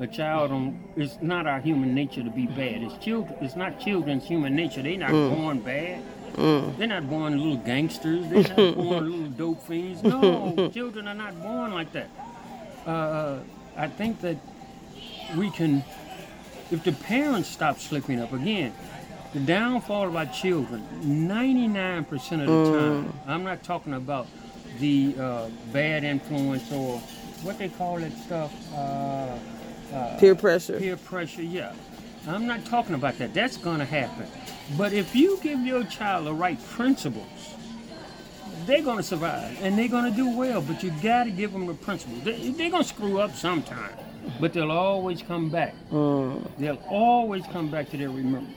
[0.00, 2.82] A child, on, it's not our human nature to be bad.
[2.82, 3.36] It's children.
[3.40, 4.82] It's not children's human nature.
[4.82, 5.36] They're not Mm.
[5.36, 6.02] born bad.
[6.34, 6.76] Mm.
[6.78, 8.26] They're not born little gangsters.
[8.28, 10.02] They're not born little dope fiends.
[10.02, 12.08] No, children are not born like that.
[12.86, 13.40] Uh,
[13.76, 14.36] I think that
[15.36, 15.84] we can,
[16.70, 18.72] if the parents stop slipping up again,
[19.32, 23.04] the downfall of our children, 99% of the Mm.
[23.04, 24.26] time, I'm not talking about
[24.80, 26.98] the uh, bad influence or
[27.42, 28.52] what they call that stuff.
[28.74, 29.36] Uh,
[29.94, 30.78] uh, Peer pressure.
[30.78, 31.72] Peer pressure, yeah.
[32.28, 33.32] I'm not talking about that.
[33.32, 34.26] That's going to happen.
[34.76, 37.26] But if you give your child the right principles,
[38.66, 40.60] they're going to survive and they're going to do well.
[40.60, 42.22] But you got to give them the principles.
[42.22, 43.92] They, they're going to screw up sometime,
[44.38, 45.74] but they'll always come back.
[45.90, 46.46] Mm.
[46.58, 48.54] They'll always come back to their remembrance.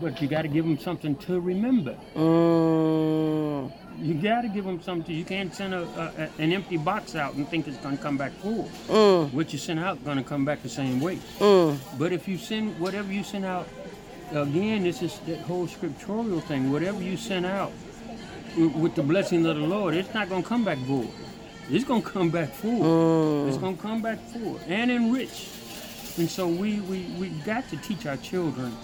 [0.00, 1.96] But you got to give them something to remember.
[2.16, 3.70] Mm.
[3.70, 3.72] Mm.
[3.98, 5.14] You got to give them something.
[5.14, 8.02] You can't send a, a, a- an empty box out and think it's going to
[8.02, 8.68] come back full.
[8.88, 9.32] Mm.
[9.32, 11.16] What you send out going to come back the same way.
[11.38, 11.76] Mm.
[11.98, 13.68] But if you send whatever you send out,
[14.32, 16.72] again, this is that whole scriptural thing.
[16.72, 17.70] Whatever you send out
[18.56, 21.10] with, with the blessing of the Lord, it's not going to come back void.
[21.70, 23.46] It's going to come back full.
[23.48, 25.48] It's going to come back full and enriched.
[26.18, 28.76] And so we we we got to teach our children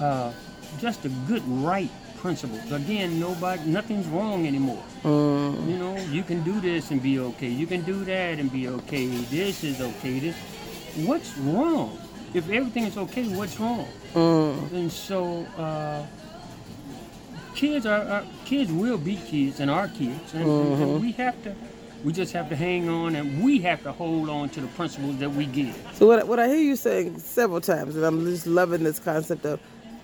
[0.00, 0.32] uh,
[0.78, 2.70] just the good, right principles.
[2.70, 4.82] Again, nobody, nothing's wrong anymore.
[5.02, 5.68] Mm.
[5.68, 7.48] You know, you can do this and be okay.
[7.48, 9.06] You can do that and be okay.
[9.06, 10.18] This is okay.
[10.20, 10.36] This,
[11.04, 11.98] what's wrong?
[12.32, 13.86] If everything is okay, what's wrong?
[14.14, 14.72] Mm.
[14.72, 16.06] And so, uh,
[17.54, 21.00] kids are, are kids will be kids and are kids, and, and Mhm.
[21.00, 21.54] we have to.
[22.04, 25.18] We just have to hang on, and we have to hold on to the principles
[25.18, 25.76] that we give.
[25.94, 29.44] So what, what I hear you saying several times, and I'm just loving this concept
[29.46, 29.60] of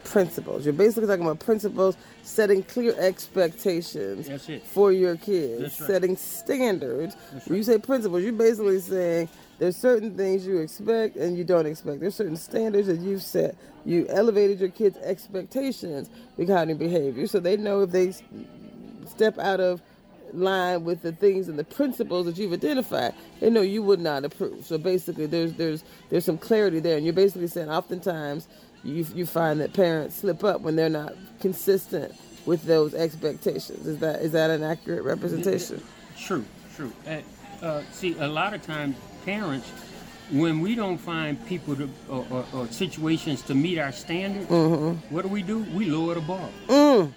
[0.09, 0.65] principles.
[0.65, 5.89] You're basically talking about principles, setting clear expectations for your kids, right.
[5.89, 7.15] setting standards.
[7.47, 9.29] When you say principles, you're basically saying
[9.59, 12.01] there's certain things you expect and you don't expect.
[12.01, 13.55] There's certain standards that you've set.
[13.85, 18.15] You elevated your kids' expectations regarding behavior, so they know if they
[19.07, 19.83] step out of
[20.35, 24.25] line with the things and the principles that you've identified, they know you would not
[24.25, 24.67] approve.
[24.67, 28.49] So basically, there's there's there's some clarity there, and you're basically saying oftentimes
[28.85, 32.13] you you find that parents slip up when they're not consistent
[32.47, 33.87] with those expectations.
[33.87, 35.83] Is that is that an accurate representation?
[36.19, 36.45] True,
[36.77, 36.93] true.
[37.07, 37.19] Uh,
[37.65, 39.69] uh, see, a lot of times parents,
[40.31, 44.99] when we don't find people to, or, or, or situations to meet our standards, Mhm.
[45.11, 45.59] what do we do?
[45.75, 46.49] We lower the bar.
[46.69, 47.13] Mm.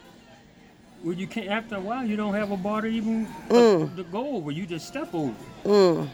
[1.04, 1.48] Well, you can't.
[1.48, 3.96] After a while, you don't have a bar to even uh, Mm.
[3.96, 4.52] to go over.
[4.52, 5.34] You just step over.
[5.66, 6.08] Mm.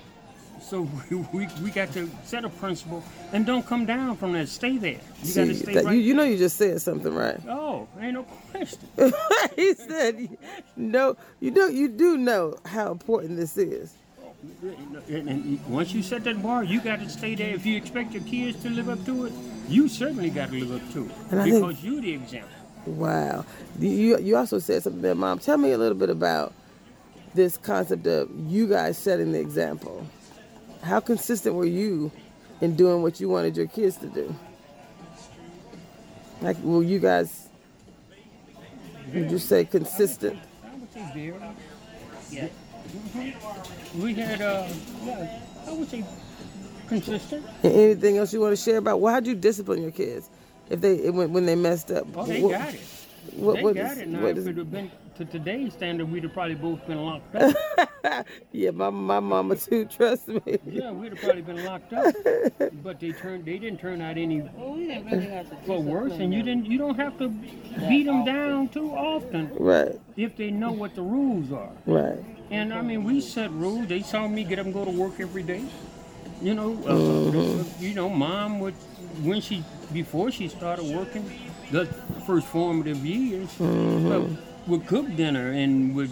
[0.68, 0.82] So
[1.32, 3.02] we, we, got to set a principle
[3.32, 4.50] and don't come down from that.
[4.50, 5.00] Stay there.
[5.24, 5.96] You got to stay that- right.
[5.96, 7.40] you, you know you just said something right.
[7.48, 8.80] oh, ain't no question.
[9.56, 10.38] he said,
[10.76, 13.94] "No, you know you do know how important this is."
[15.10, 17.54] And, once you set that bar, you got to stay there.
[17.56, 19.34] If you expect your kids to live up to it,
[19.68, 22.50] you certainly got to live up to it And I think- because you're the example.
[22.86, 23.46] Wow.
[23.80, 25.40] You you also said something there, Mom.
[25.40, 26.54] Tell me a little bit about
[27.34, 30.06] this concept of you guys setting the example.
[30.82, 32.12] How consistent were you
[32.62, 34.34] in doing what you wanted your kids to do?
[36.42, 37.48] Like, will you guys?
[39.14, 40.38] Would you say consistent?
[40.64, 41.34] I would say.
[42.32, 42.48] Yeah.
[43.98, 44.68] We had, uh,
[45.04, 46.04] yeah, I would say
[46.88, 47.46] consistent.
[47.64, 49.02] And anything else you want to share about?
[49.02, 50.30] Well, how'd you discipline your kids
[50.70, 52.06] if they when, when they messed up?
[52.16, 52.80] Oh, they What- got it.
[53.36, 54.08] what- they what got is- it.
[54.10, 57.04] Now, what if is- it had been to today's standard, we'd have probably both been
[57.04, 57.56] locked up.
[58.52, 59.86] yeah, my my mama too.
[59.86, 60.60] Trust me.
[60.66, 62.14] yeah, we'd have probably been locked up.
[62.84, 64.42] But they turned, they didn't turn out any
[65.66, 67.30] for worse, and you didn't, you don't have to
[67.90, 69.52] beat them down too often.
[69.60, 70.00] Right.
[70.16, 71.72] If they know what the rules are.
[71.86, 72.24] Right.
[72.52, 73.88] And I mean, we set rules.
[73.88, 75.64] They saw me get up and go to work every day.
[76.42, 77.82] You know, uh, Mhm.
[77.82, 78.76] you know, mom would
[79.24, 81.26] when she before she started working,
[81.72, 81.86] the
[82.28, 84.12] first formative years, Mhm.
[84.12, 84.38] uh,
[84.68, 86.10] would cook dinner and would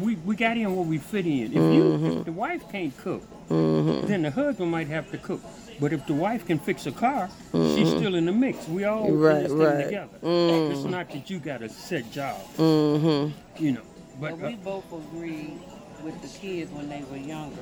[0.00, 1.46] we we got in where we fit in.
[1.46, 2.18] If you Mhm.
[2.20, 4.06] if the wife can't cook, Mhm.
[4.08, 5.40] then the husband might have to cook.
[5.78, 7.96] But if the wife can fix a car, she's Mhm.
[7.98, 8.66] still in the mix.
[8.68, 9.84] We all Right, in this thing right.
[9.84, 10.18] together.
[10.24, 10.70] Mm.
[10.72, 12.36] It's not that you got a set job.
[12.56, 13.62] Mm-hmm.
[13.62, 13.80] You know,
[14.20, 15.52] But, but uh, we both agreed
[16.02, 17.60] with the kids when they were younger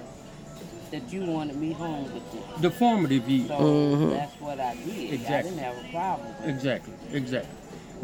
[0.92, 2.62] that you wanted me home with them.
[2.62, 3.48] the formative years.
[3.48, 4.10] So Mm-hmm.
[4.10, 5.10] that's what I did.
[5.10, 5.50] I Exactly.
[5.50, 6.28] didn't have a problem.
[6.40, 6.48] with.
[6.54, 7.50] Exactly, exactly.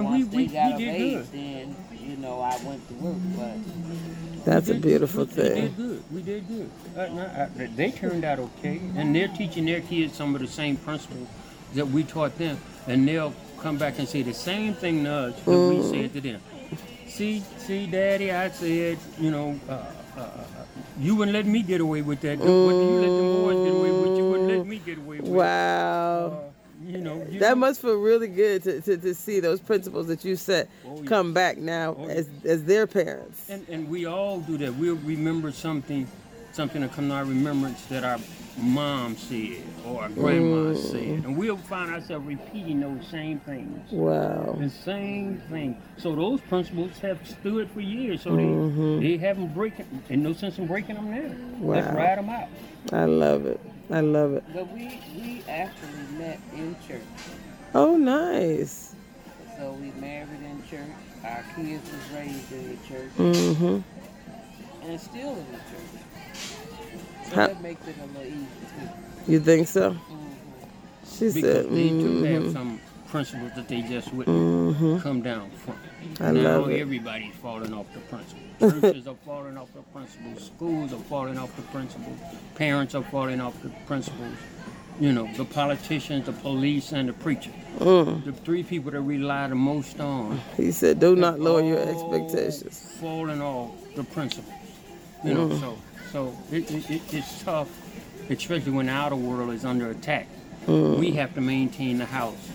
[0.00, 1.32] And Once we, we, they got we of age, good.
[1.32, 3.16] then you know I went to work.
[3.36, 5.54] But That's a beautiful we, We thing.
[5.54, 6.04] did good.
[6.12, 6.70] We did good.
[6.96, 10.46] Uh, no, uh, they turned out okay, and they're teaching their kids some of the
[10.48, 11.28] same principles
[11.74, 15.34] that we taught them, and they'll come back and say the same thing to us
[15.44, 15.90] that we Mhm.
[15.90, 16.40] said to them.
[17.06, 20.44] See, see, Daddy, I said, you know, uh, uh, uh,
[20.98, 22.38] you wouldn't let me get away with that.
[22.38, 25.20] What do you let the boys get away with, you wouldn't let me get away
[25.20, 25.28] with.
[25.30, 26.49] Wow.
[26.90, 30.24] You know, you that must feel really good to, to, to see those principles that
[30.24, 31.08] you set Oh, yeah.
[31.08, 32.14] come back now Oh, yeah.
[32.14, 33.48] as, as their parents.
[33.48, 34.74] And, and we all do that.
[34.74, 36.06] We'll remember something,
[36.52, 38.18] something that come to our remembrance that our
[38.58, 40.76] mom said or our grandma Mm.
[40.76, 43.90] said, and we'll find ourselves repeating those same things.
[43.92, 44.56] Wow.
[44.58, 45.80] The same thing.
[45.96, 48.22] So those principles have stood for years.
[48.22, 49.00] So Mhm.
[49.00, 49.86] they they haven't breaking.
[50.10, 51.74] And no sense in breaking them now.
[51.74, 51.94] Let's Wow.
[51.96, 52.48] ride them out.
[52.92, 53.60] I love it.
[53.90, 54.44] I love it.
[54.54, 57.02] but we we actually met in church.
[57.74, 58.94] Oh, nice.
[59.58, 60.90] So we married in church.
[61.24, 64.88] Our kids was raised in the church Mm-hmm.
[64.88, 66.02] and still in the church.
[67.28, 68.46] So How- that makes it a little easier
[69.26, 69.32] too.
[69.32, 69.96] You think so?
[71.06, 71.34] She because
[71.66, 72.52] said, they do have mhm.
[72.52, 75.02] some principles that they just wouldn't Mhm.
[75.02, 75.74] come down from.
[76.20, 76.80] I now love it.
[76.80, 78.38] everybody's falling off the principle.
[78.60, 80.46] Churches are falling off the principles.
[80.46, 82.18] Schools are falling off the principles.
[82.54, 84.34] Parents are falling off the principles.
[85.00, 87.50] You know, the politicians, the police, and the preacher.
[87.78, 88.22] Mm.
[88.24, 90.38] The three people that rely the most on.
[90.58, 94.54] He said, "Do not lower your expectations." Falling off the principles.
[95.24, 95.60] You know, Mm.
[95.60, 95.78] so
[96.12, 97.68] so it, it, it, it's tough,
[98.28, 100.26] especially when the outer world is under attack.
[100.66, 100.98] Mm.
[100.98, 102.50] We have to maintain the house,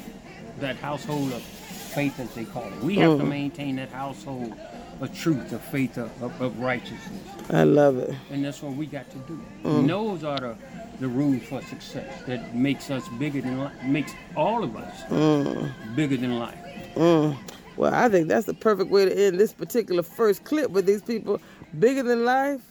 [0.60, 2.80] that household of faith, as they call it.
[2.84, 3.30] We have to Mm.
[3.30, 4.54] maintain that household
[5.02, 7.22] of truth, of faith, of, of, of righteousness,
[7.52, 8.16] I love it.
[8.32, 9.40] and that's what we got to do.
[9.64, 9.88] Mm.
[9.88, 10.56] Those are the
[11.00, 15.70] the rules for success that makes us bigger than life, makes all of us Mm.
[15.96, 16.58] bigger than life.
[16.96, 17.36] Mm.
[17.76, 21.02] Well, I think that's the perfect way to end this particular first clip with these
[21.02, 21.42] people
[21.80, 22.62] bigger than life,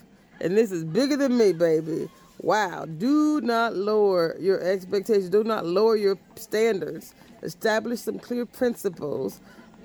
[0.40, 2.08] and this is bigger than me, baby.
[2.40, 2.86] Wow.
[2.86, 5.28] Do not lower your expectations.
[5.28, 7.14] Do not lower your standards.
[7.42, 9.40] Establish some clear principles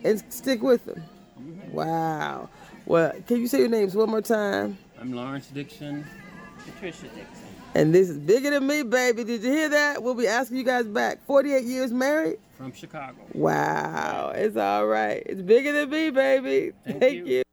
[0.06, 1.04] and stick with them.
[1.72, 2.50] Wow.
[2.86, 4.78] Well, can you say your names one more time?
[5.00, 6.06] I'm Lawrence Dixon,
[6.66, 7.46] Patricia Dixon.
[7.76, 9.24] And this is bigger than me, baby.
[9.24, 10.02] Did you hear that?
[10.02, 11.24] We'll be asking you guys back.
[11.26, 12.40] 48 years married?
[12.60, 13.16] from Chicago.
[13.32, 14.34] Wow.
[14.36, 15.24] It's all right.
[15.26, 16.74] It's bigger than me, baby.
[16.86, 17.44] Thank, you.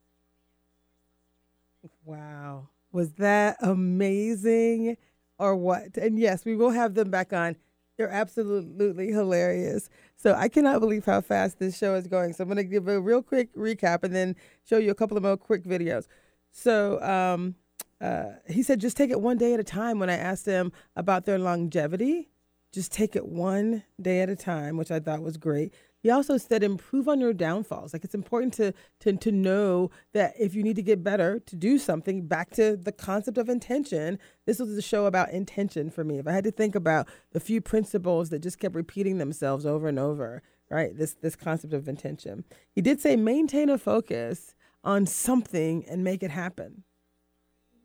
[2.05, 2.69] Wow.
[2.91, 4.97] Was that amazing
[5.39, 5.97] or what?
[5.97, 7.55] And yes, we will have them back on.
[7.97, 9.89] They're absolutely hilarious.
[10.17, 12.33] So I cannot believe how fast this show is going.
[12.33, 15.17] So I'm going to give a real quick recap and then show you a couple
[15.17, 16.07] of more quick videos.
[16.53, 17.55] So um,
[18.01, 19.99] uh, he said, just take it one day at a time.
[19.99, 22.31] When I asked him about their longevity,
[22.73, 25.75] just take it one day at a time, which I thought was great.
[26.03, 27.93] He also said improve on your downfalls.
[27.93, 31.57] Like it's important to to to know that if you need to get better to
[31.57, 34.19] do something, back to the concept of intention.
[34.47, 36.19] This was a show about intention for me.
[36.19, 39.89] If I had to think about the few principles that just kept repeating themselves over
[39.89, 40.97] and over, right?
[40.97, 42.45] This this concept of intention.
[42.73, 46.85] He did say maintain a focus on something and make it happen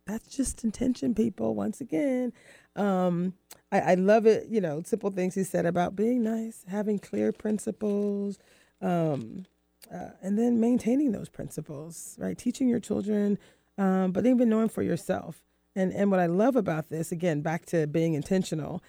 [0.08, 1.56] that's just intention, people.
[1.56, 2.34] Once again,
[2.76, 3.34] um,
[3.72, 4.48] I, I love it.
[4.50, 8.40] You know, simple things he said about being nice, having clear principles,
[8.82, 9.46] um,
[9.94, 12.16] uh, and then maintaining those principles.
[12.20, 13.38] Right, teaching your children,
[13.78, 15.44] um, but even knowing for yourself.
[15.76, 18.84] And and what I love about this, again, back to being intentional.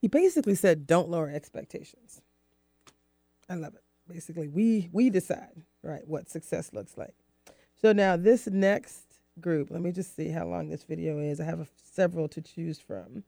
[0.00, 2.22] He basically said, "Don't lower expectations."
[3.48, 3.82] I love it.
[4.06, 7.14] Basically, we we decide right what success looks like.
[7.80, 9.70] So now this next group.
[9.70, 11.40] Let me just see how long this video is.
[11.40, 13.24] I have a, several to choose from.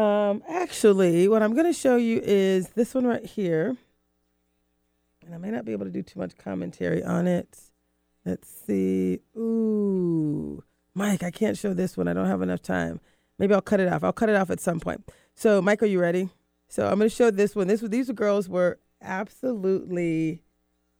[0.00, 3.76] Um, actually, what I'm going to show you is this one right here.
[5.24, 7.58] And I may not be able to do too much commentary on it.
[8.24, 9.20] Let's see.
[9.36, 10.62] Ooh,
[10.94, 12.08] Mike, I can't show this one.
[12.08, 13.00] I don't have enough time.
[13.38, 14.04] Maybe I'll cut it off.
[14.04, 15.08] I'll cut it off at some point.
[15.34, 16.28] So, Mike, are you ready?
[16.68, 17.66] So I'm going to show this one.
[17.66, 20.42] This these girls were absolutely,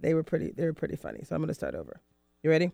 [0.01, 0.53] they were pretty.
[0.53, 1.25] They were pretty funny.
[1.25, 2.01] So I'm going to start over.
[2.43, 2.73] You ready?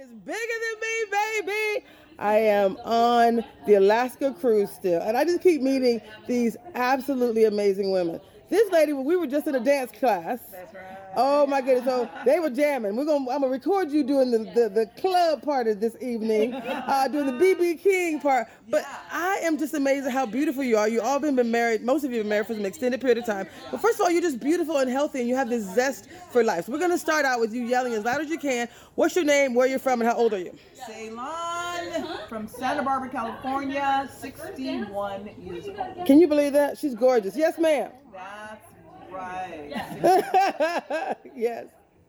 [0.00, 1.84] Is bigger than me, baby.
[2.18, 7.90] I am on the Alaska cruise still, and I just keep meeting these absolutely amazing
[7.90, 8.18] women.
[8.50, 10.40] This lady, we were just in a dance class.
[10.50, 10.82] That's right.
[11.16, 11.84] Oh my goodness!
[11.84, 12.94] So they were jamming.
[12.96, 16.54] We're gonna, I'm gonna record you doing the, the, the club part of this evening,
[16.54, 18.46] uh, doing the BB King part.
[18.68, 20.88] But I am just amazed at how beautiful you are.
[20.88, 21.82] You all been been married.
[21.82, 23.46] Most of you have been married for an extended period of time.
[23.70, 26.44] But first of all, you're just beautiful and healthy, and you have this zest for
[26.44, 26.66] life.
[26.66, 28.68] So we're gonna start out with you yelling as loud as you can.
[28.94, 29.54] What's your name?
[29.54, 30.00] Where you're from?
[30.00, 30.56] And how old are you?
[30.86, 36.06] Ceylon from Santa Barbara, California, 61 years old.
[36.06, 36.78] Can you believe that?
[36.78, 37.36] She's gorgeous.
[37.36, 37.90] Yes, ma'am.
[38.12, 38.64] That's
[39.10, 41.16] right.
[41.34, 41.66] yes.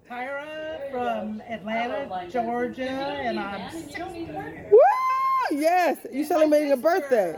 [0.10, 4.30] Tyra from Atlanta, Georgia, and I'm 60.
[4.72, 4.80] Woo!
[5.52, 5.98] Yes.
[6.12, 7.38] You celebrating a birthday.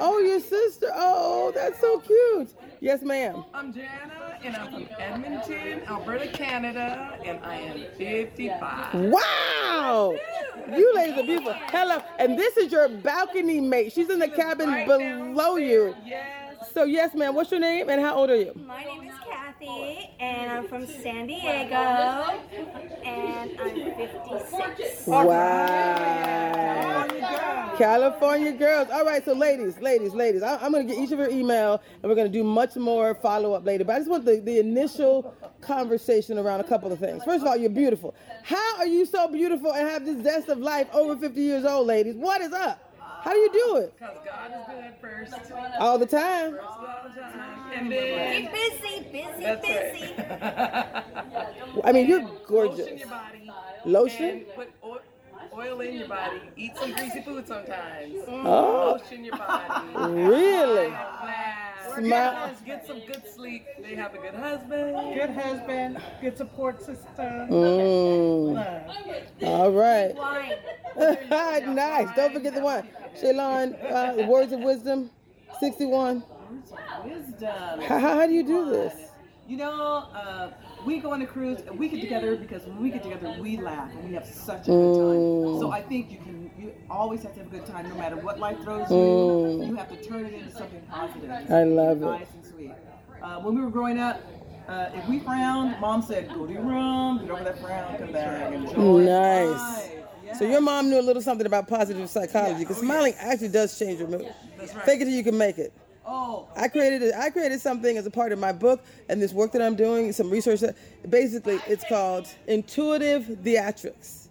[0.00, 0.90] Oh, your sister.
[0.94, 2.54] Oh, that's so cute.
[2.80, 3.44] Yes, ma'am.
[3.54, 8.94] I'm Jana, and I'm from Edmonton, Alberta, Canada, and I am 55.
[8.94, 10.16] Wow!
[10.70, 11.54] You ladies are beautiful.
[11.54, 12.02] Hello.
[12.18, 13.92] And this is your balcony mate.
[13.92, 15.94] She's in the cabin below you.
[16.04, 16.43] Yes.
[16.74, 17.36] So, yes, ma'am.
[17.36, 18.52] What's your name and how old are you?
[18.66, 21.76] My name is Kathy, and I'm from San Diego,
[23.04, 25.06] and I'm 56.
[25.06, 26.74] Wow.
[27.78, 28.88] California girls.
[28.90, 31.80] All right, so ladies, ladies, ladies, I, I'm going to get each of your email
[32.02, 33.84] and we're going to do much more follow up later.
[33.84, 37.22] But I just want the, the initial conversation around a couple of things.
[37.24, 38.14] First of all, you're beautiful.
[38.42, 41.86] How are you so beautiful and have this zest of life over 50 years old,
[41.86, 42.14] ladies?
[42.16, 42.93] What is up?
[43.24, 43.94] How do you do it?
[43.98, 45.34] Because God is good first.
[45.80, 46.58] All the time.
[46.62, 47.72] All the time.
[47.74, 48.42] And then.
[48.42, 50.14] Keep busy, busy, That's busy.
[50.18, 51.04] right.
[51.84, 53.00] I mean, you're Lotion gorgeous.
[53.00, 53.50] your body.
[53.86, 54.28] Lotion?
[54.28, 54.98] And put oil,
[55.56, 56.40] oil in your body.
[56.56, 58.14] Eat some greasy food sometimes.
[58.28, 58.98] Oh.
[59.00, 60.12] Lotion your body.
[60.12, 60.88] Really?
[60.88, 62.64] Work Smart.
[62.64, 63.66] Get some good sleep.
[63.80, 65.14] They have a good husband.
[65.14, 65.98] Good husband.
[66.20, 67.48] Good support system.
[67.48, 68.54] Mm.
[68.54, 68.96] Love.
[69.42, 70.14] All right.
[70.14, 70.54] Wine.
[71.74, 72.08] nice.
[72.16, 72.88] Don't forget the wine.
[73.20, 75.10] Shaylon, uh, words of wisdom,
[75.60, 76.24] 61.
[77.04, 77.80] Wisdom.
[77.80, 79.03] How, how, how do you do this?
[79.46, 80.50] You know, uh,
[80.86, 83.58] we go on a cruise and we get together because when we get together, we
[83.58, 85.52] laugh and we have such a good Mm.
[85.52, 85.60] time.
[85.60, 88.16] So I think you can, you always have to have a good time no matter
[88.16, 88.96] what life throws you.
[88.96, 89.68] Mm.
[89.68, 91.30] You have to turn it into something positive.
[91.30, 92.06] I love it.
[92.06, 92.72] Nice and sweet.
[93.22, 94.22] Uh, when we were growing up,
[94.66, 98.12] uh, if we frowned, mom said, go to your room, get over that frown, come
[98.12, 99.60] back, enjoy Nice.
[99.60, 103.78] life." So your mom knew a little something about positive psychology because smiling actually does
[103.78, 104.34] change your mood.
[104.56, 104.86] That's right.
[104.86, 105.72] Fake it till you can make it.
[106.06, 109.32] Oh, I created a, I created something as a part of my book and this
[109.32, 110.60] work that I'm doing, some research.
[110.60, 110.76] That,
[111.08, 114.28] basically, it's called intuitive theatrics,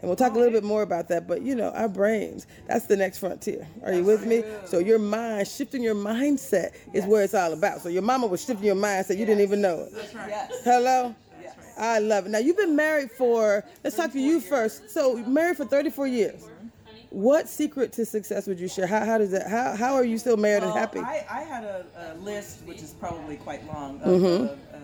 [0.00, 1.28] and we'll talk a little bit more about that.
[1.28, 3.68] But you know, our brains, that's the next frontier.
[3.84, 4.42] Are you with me?
[4.66, 7.82] So your mind, shifting your mindset is where it's all about.
[7.82, 9.92] So your mama was shifting your mindset, you didn't even know it.
[9.94, 10.28] That's right.
[10.28, 10.52] yes.
[10.64, 11.14] Hello.
[11.78, 12.28] I love it.
[12.28, 13.64] Now you've been married for.
[13.82, 14.90] Let's talk to you first.
[14.90, 16.48] So married for 34 years.
[17.12, 18.86] What secret to success would you share?
[18.86, 19.46] How, how does that?
[19.46, 20.98] How, how are you still married and happy?
[20.98, 24.28] I, I had a, a list, which is probably quite long, of uh,
[24.72, 24.76] uh,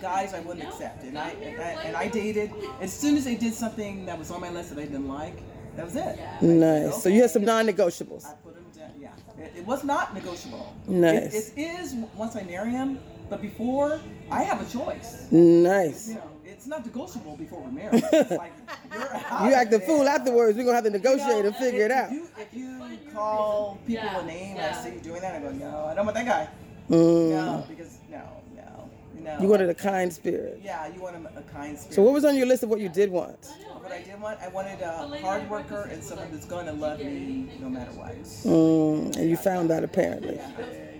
[0.00, 2.52] guys I wouldn't accept, and I, and I and I dated.
[2.80, 5.38] As soon as they did something that was on my list that I didn't like,
[5.74, 6.20] that was it.
[6.40, 7.02] Nice.
[7.02, 8.26] So you had some non-negotiables.
[8.26, 8.92] I put them down.
[9.00, 10.72] Yeah, it, it was not negotiable.
[10.86, 11.50] Nice.
[11.50, 15.26] It, it is once I marry him, but before I have a choice.
[15.32, 16.10] Nice.
[16.10, 16.30] You know,
[16.60, 18.04] it's not negotiable before we're married.
[18.12, 18.52] It's like
[18.92, 19.00] you're
[19.48, 19.86] You act a there.
[19.86, 20.58] fool afterwards.
[20.58, 22.12] We're gonna have to negotiate and figure it if out.
[22.12, 25.52] You, if you call people a name and I see you doing that, I go,
[25.52, 26.48] no, I don't want that guy.
[26.90, 27.30] Mm.
[27.30, 28.22] No, because no,
[28.54, 28.90] no,
[29.20, 29.40] no.
[29.40, 30.60] You wanted a kind spirit.
[30.62, 31.94] Yeah, you want a, a kind spirit.
[31.94, 33.46] So what was on your list of what you did want?
[33.80, 36.98] What I did want, I wanted a hard worker and someone that's going to love
[36.98, 38.14] me no matter what.
[38.22, 40.38] Mm, and you found that apparently.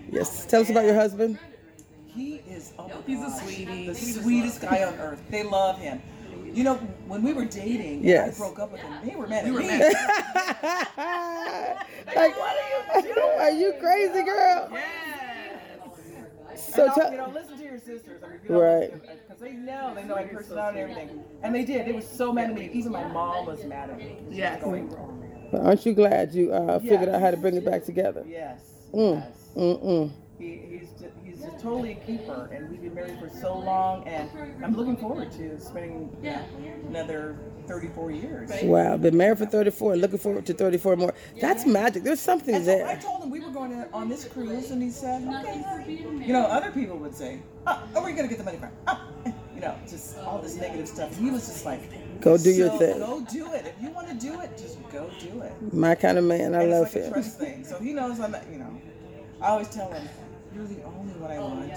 [0.09, 0.47] Yes.
[0.47, 1.37] Tell us about your husband.
[2.13, 3.87] He is, oh He's a sweetie.
[3.87, 5.21] The sweetest guy on earth.
[5.29, 6.01] They love him.
[6.53, 6.75] You know,
[7.07, 8.35] when we were dating, Yes.
[8.35, 8.91] I broke up with him.
[9.05, 9.67] They were mad at were me.
[9.67, 9.93] mad
[12.15, 12.33] Like,
[13.39, 14.69] are you crazy, girl?
[16.55, 18.21] So and I'll, tell- you know, listen to your sisters.
[18.23, 18.91] I mean, you know, Right.
[18.93, 21.23] Because they know, they know my personality and everything.
[21.43, 21.85] And they did.
[21.87, 22.69] They were so mad at me.
[22.73, 24.17] Even my mom was mad at me.
[24.31, 24.87] She was going,
[25.51, 27.15] But aren't you glad you uh, figured Yes.
[27.15, 28.23] out how to bring it back together?
[28.27, 28.59] Yes.
[28.93, 29.23] Mm.
[29.55, 30.11] Mm-mm.
[30.37, 34.07] He, he's just, he's just totally a keeper, and we've been married for so long,
[34.07, 34.29] and
[34.63, 36.43] I'm looking forward to spending yeah,
[36.89, 37.37] another
[37.67, 38.49] 34 years.
[38.63, 41.13] Wow, been married for 34 and looking forward to 34 more.
[41.39, 42.03] That's magic.
[42.03, 44.81] There's something And so I told him we were going to, on this cruise, and
[44.81, 45.63] he said, okay.
[45.97, 48.57] You know, other people would say, oh, where are you going to get the money
[48.57, 48.71] from?
[48.87, 49.07] Oh.
[49.53, 51.15] You know, just all this negative stuff.
[51.15, 51.81] He was just like,
[52.19, 53.67] Go do your thing." Go do it.
[53.67, 55.51] If you want to do it, just go do it.
[55.71, 56.55] My kind of man.
[56.55, 57.13] I And love it's like a him.
[57.13, 57.63] trust thing.
[57.63, 58.81] So he knows I'm, not- you know,
[59.39, 60.09] I always tell him,
[60.53, 61.71] you're the only one I want.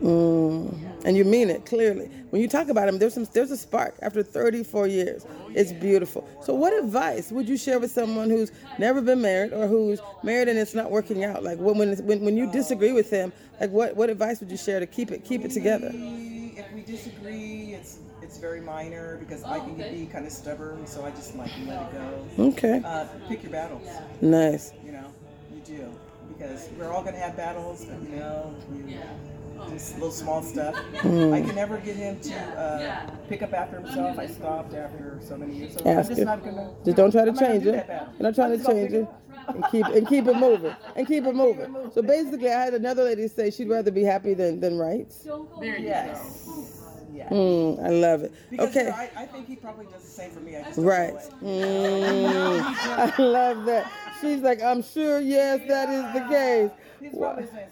[0.00, 1.04] Mm.
[1.04, 2.10] And you mean it clearly.
[2.30, 5.26] When you talk about him, there's some there's a spark after 34 years.
[5.54, 6.28] It's beautiful.
[6.42, 10.48] So what advice would you share with someone who's never been married or who's married
[10.48, 11.42] and it's not working out?
[11.42, 14.56] Like when when when, when you disagree with him, like what what advice would you
[14.56, 15.90] share to keep it keep it together?
[15.92, 21.04] If we disagree, it's it's very minor because I can be kind of stubborn, so
[21.04, 22.44] I just like let it go.
[22.46, 22.82] Okay.
[22.84, 23.88] Uh, pick your battles.
[24.20, 24.72] Nice.
[24.84, 25.12] You know,
[25.54, 25.94] you do
[26.28, 27.84] because we're all gonna have battles.
[27.84, 28.98] But, you know, you,
[29.70, 30.74] just little small stuff.
[30.98, 31.32] Mm.
[31.32, 34.18] I can never get him to uh, pick up after himself.
[34.18, 35.74] I stopped after so many years.
[35.74, 36.24] So I'm Ask just it.
[36.24, 36.70] not gonna.
[36.84, 37.72] Just don't try to I'm change do it.
[37.72, 38.08] that battle.
[38.18, 39.08] You're not trying I'm to gonna change pick it.
[39.54, 40.74] And keep and keep it moving.
[40.96, 41.74] And keep it moving.
[41.94, 45.12] So basically I had another lady say she'd rather be happy than than right.
[45.60, 46.80] There you yes.
[47.12, 47.28] Yeah.
[47.28, 48.32] Mm, I love it.
[48.50, 48.84] Because Okay.
[48.86, 50.56] you know, I, I think he probably does the same for me.
[50.56, 51.14] I just Right.
[51.40, 51.48] know.
[51.48, 52.60] Mm,
[53.18, 53.90] I love that.
[54.20, 56.70] She's like, I'm sure, yes, that is the case.
[57.00, 57.32] He's Wow.
[57.34, 57.68] probably saying,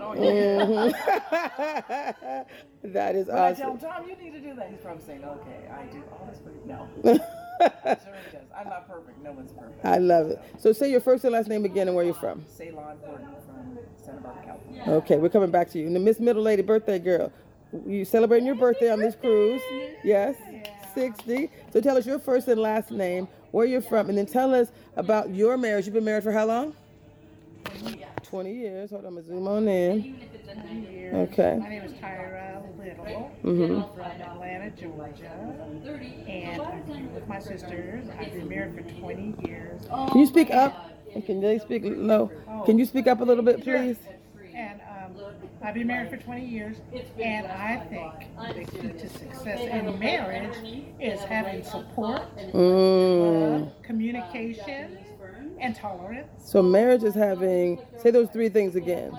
[0.00, 2.44] "Oh, yeah." Mhm.
[2.84, 3.78] that is When I tell him.
[3.78, 4.68] Tom, you need to do that.
[4.70, 6.60] He's probably saying, okay, I do all this for you.
[6.66, 6.88] No.
[7.04, 8.46] I'm sure he does.
[8.56, 9.22] I'm not perfect.
[9.22, 9.84] No one's perfect.
[9.84, 10.40] I love it.
[10.58, 12.44] So say your first and last name again and where you're from.
[12.48, 14.82] Ceylon Horton from Santa Barbara, California.
[14.86, 15.86] Okay, we're coming back to you.
[15.86, 17.30] And the Miss Middle Lady birthday girl.
[17.86, 19.62] You celebrating your birthday on this cruise?
[20.04, 20.36] Yes?
[20.94, 21.50] 60.
[21.72, 24.68] So tell us your first and last name, where you're from, and then tell us
[24.96, 25.84] about your marriage.
[25.86, 26.74] You've been married for how long?
[28.24, 28.90] 20 years.
[28.90, 30.16] Hold on, I'm going to zoom on in.
[31.14, 31.56] Okay.
[31.60, 33.94] My name is Tyra Little Mhm.
[33.94, 35.30] from Atlanta, Georgia.
[36.26, 38.06] And I'm with my sisters.
[38.18, 39.82] I've been married for 20 years.
[40.10, 40.90] Can you speak up?
[41.14, 42.30] And Can they speak low?
[42.64, 43.98] Can you speak up a little bit, please?
[45.02, 46.76] And um, I've been married for 20 years,
[47.20, 48.12] and I think
[48.54, 50.56] the key to success in marriage
[51.00, 52.22] is having support,
[52.52, 53.60] Mm.
[53.60, 54.98] love, communication,
[55.60, 56.28] and tolerance.
[56.44, 59.18] So marriage is having say those three things again.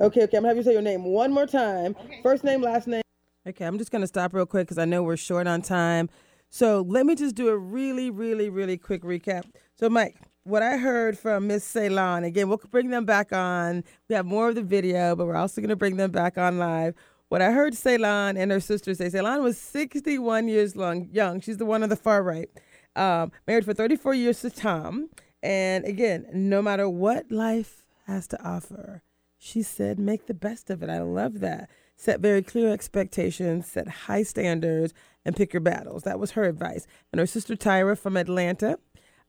[0.00, 1.94] Okay, okay, I'm gonna have you say your name one more time.
[2.22, 3.02] First name, last name.
[3.46, 6.08] Okay, I'm just gonna stop real quick because I know we're short on time.
[6.50, 9.44] So let me just do a really, really, really quick recap.
[9.76, 13.84] So Mike, what I heard from Miss Ceylon, again, we'll bring them back on.
[14.08, 16.94] We have more of the video, but we're also gonna bring them back on live.
[17.28, 21.40] What I heard Ceylon and her sister say, Ceylon was 61 years long, young.
[21.40, 22.50] She's the one on the far right.
[22.94, 25.08] Um, married for 34 years to Tom.
[25.42, 29.02] And again, no matter what life has to offer,
[29.38, 30.90] she said, make the best of it.
[30.90, 31.70] I love that.
[31.96, 34.92] Set very clear expectations, set high standards,
[35.24, 36.02] and pick your battles.
[36.02, 36.86] That was her advice.
[37.12, 38.78] And her sister Tyra from Atlanta,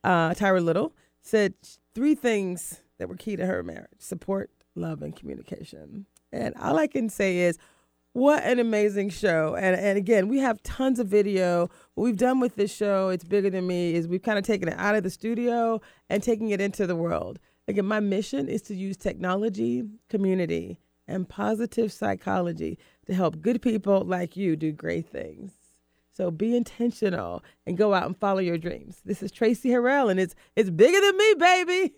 [0.03, 0.93] uh, Tyra Little,
[1.23, 1.55] said
[1.95, 6.05] three things that were key to her marriage support, love, and communication.
[6.31, 7.57] And all I can say is,
[8.13, 9.55] what an amazing show.
[9.55, 11.69] And and again, we have tons of video.
[11.95, 14.67] What we've done with this show, it's bigger than me, is we've kind of taken
[14.67, 17.39] it out of the studio and taking it into the world.
[17.67, 24.01] Again, my mission is to use technology, community, and positive psychology to help good people
[24.01, 25.51] like you do great things.
[26.15, 29.01] So be intentional and go out and follow your dreams.
[29.03, 31.93] This is Traci Harrell, and it's it's bigger than me, baby.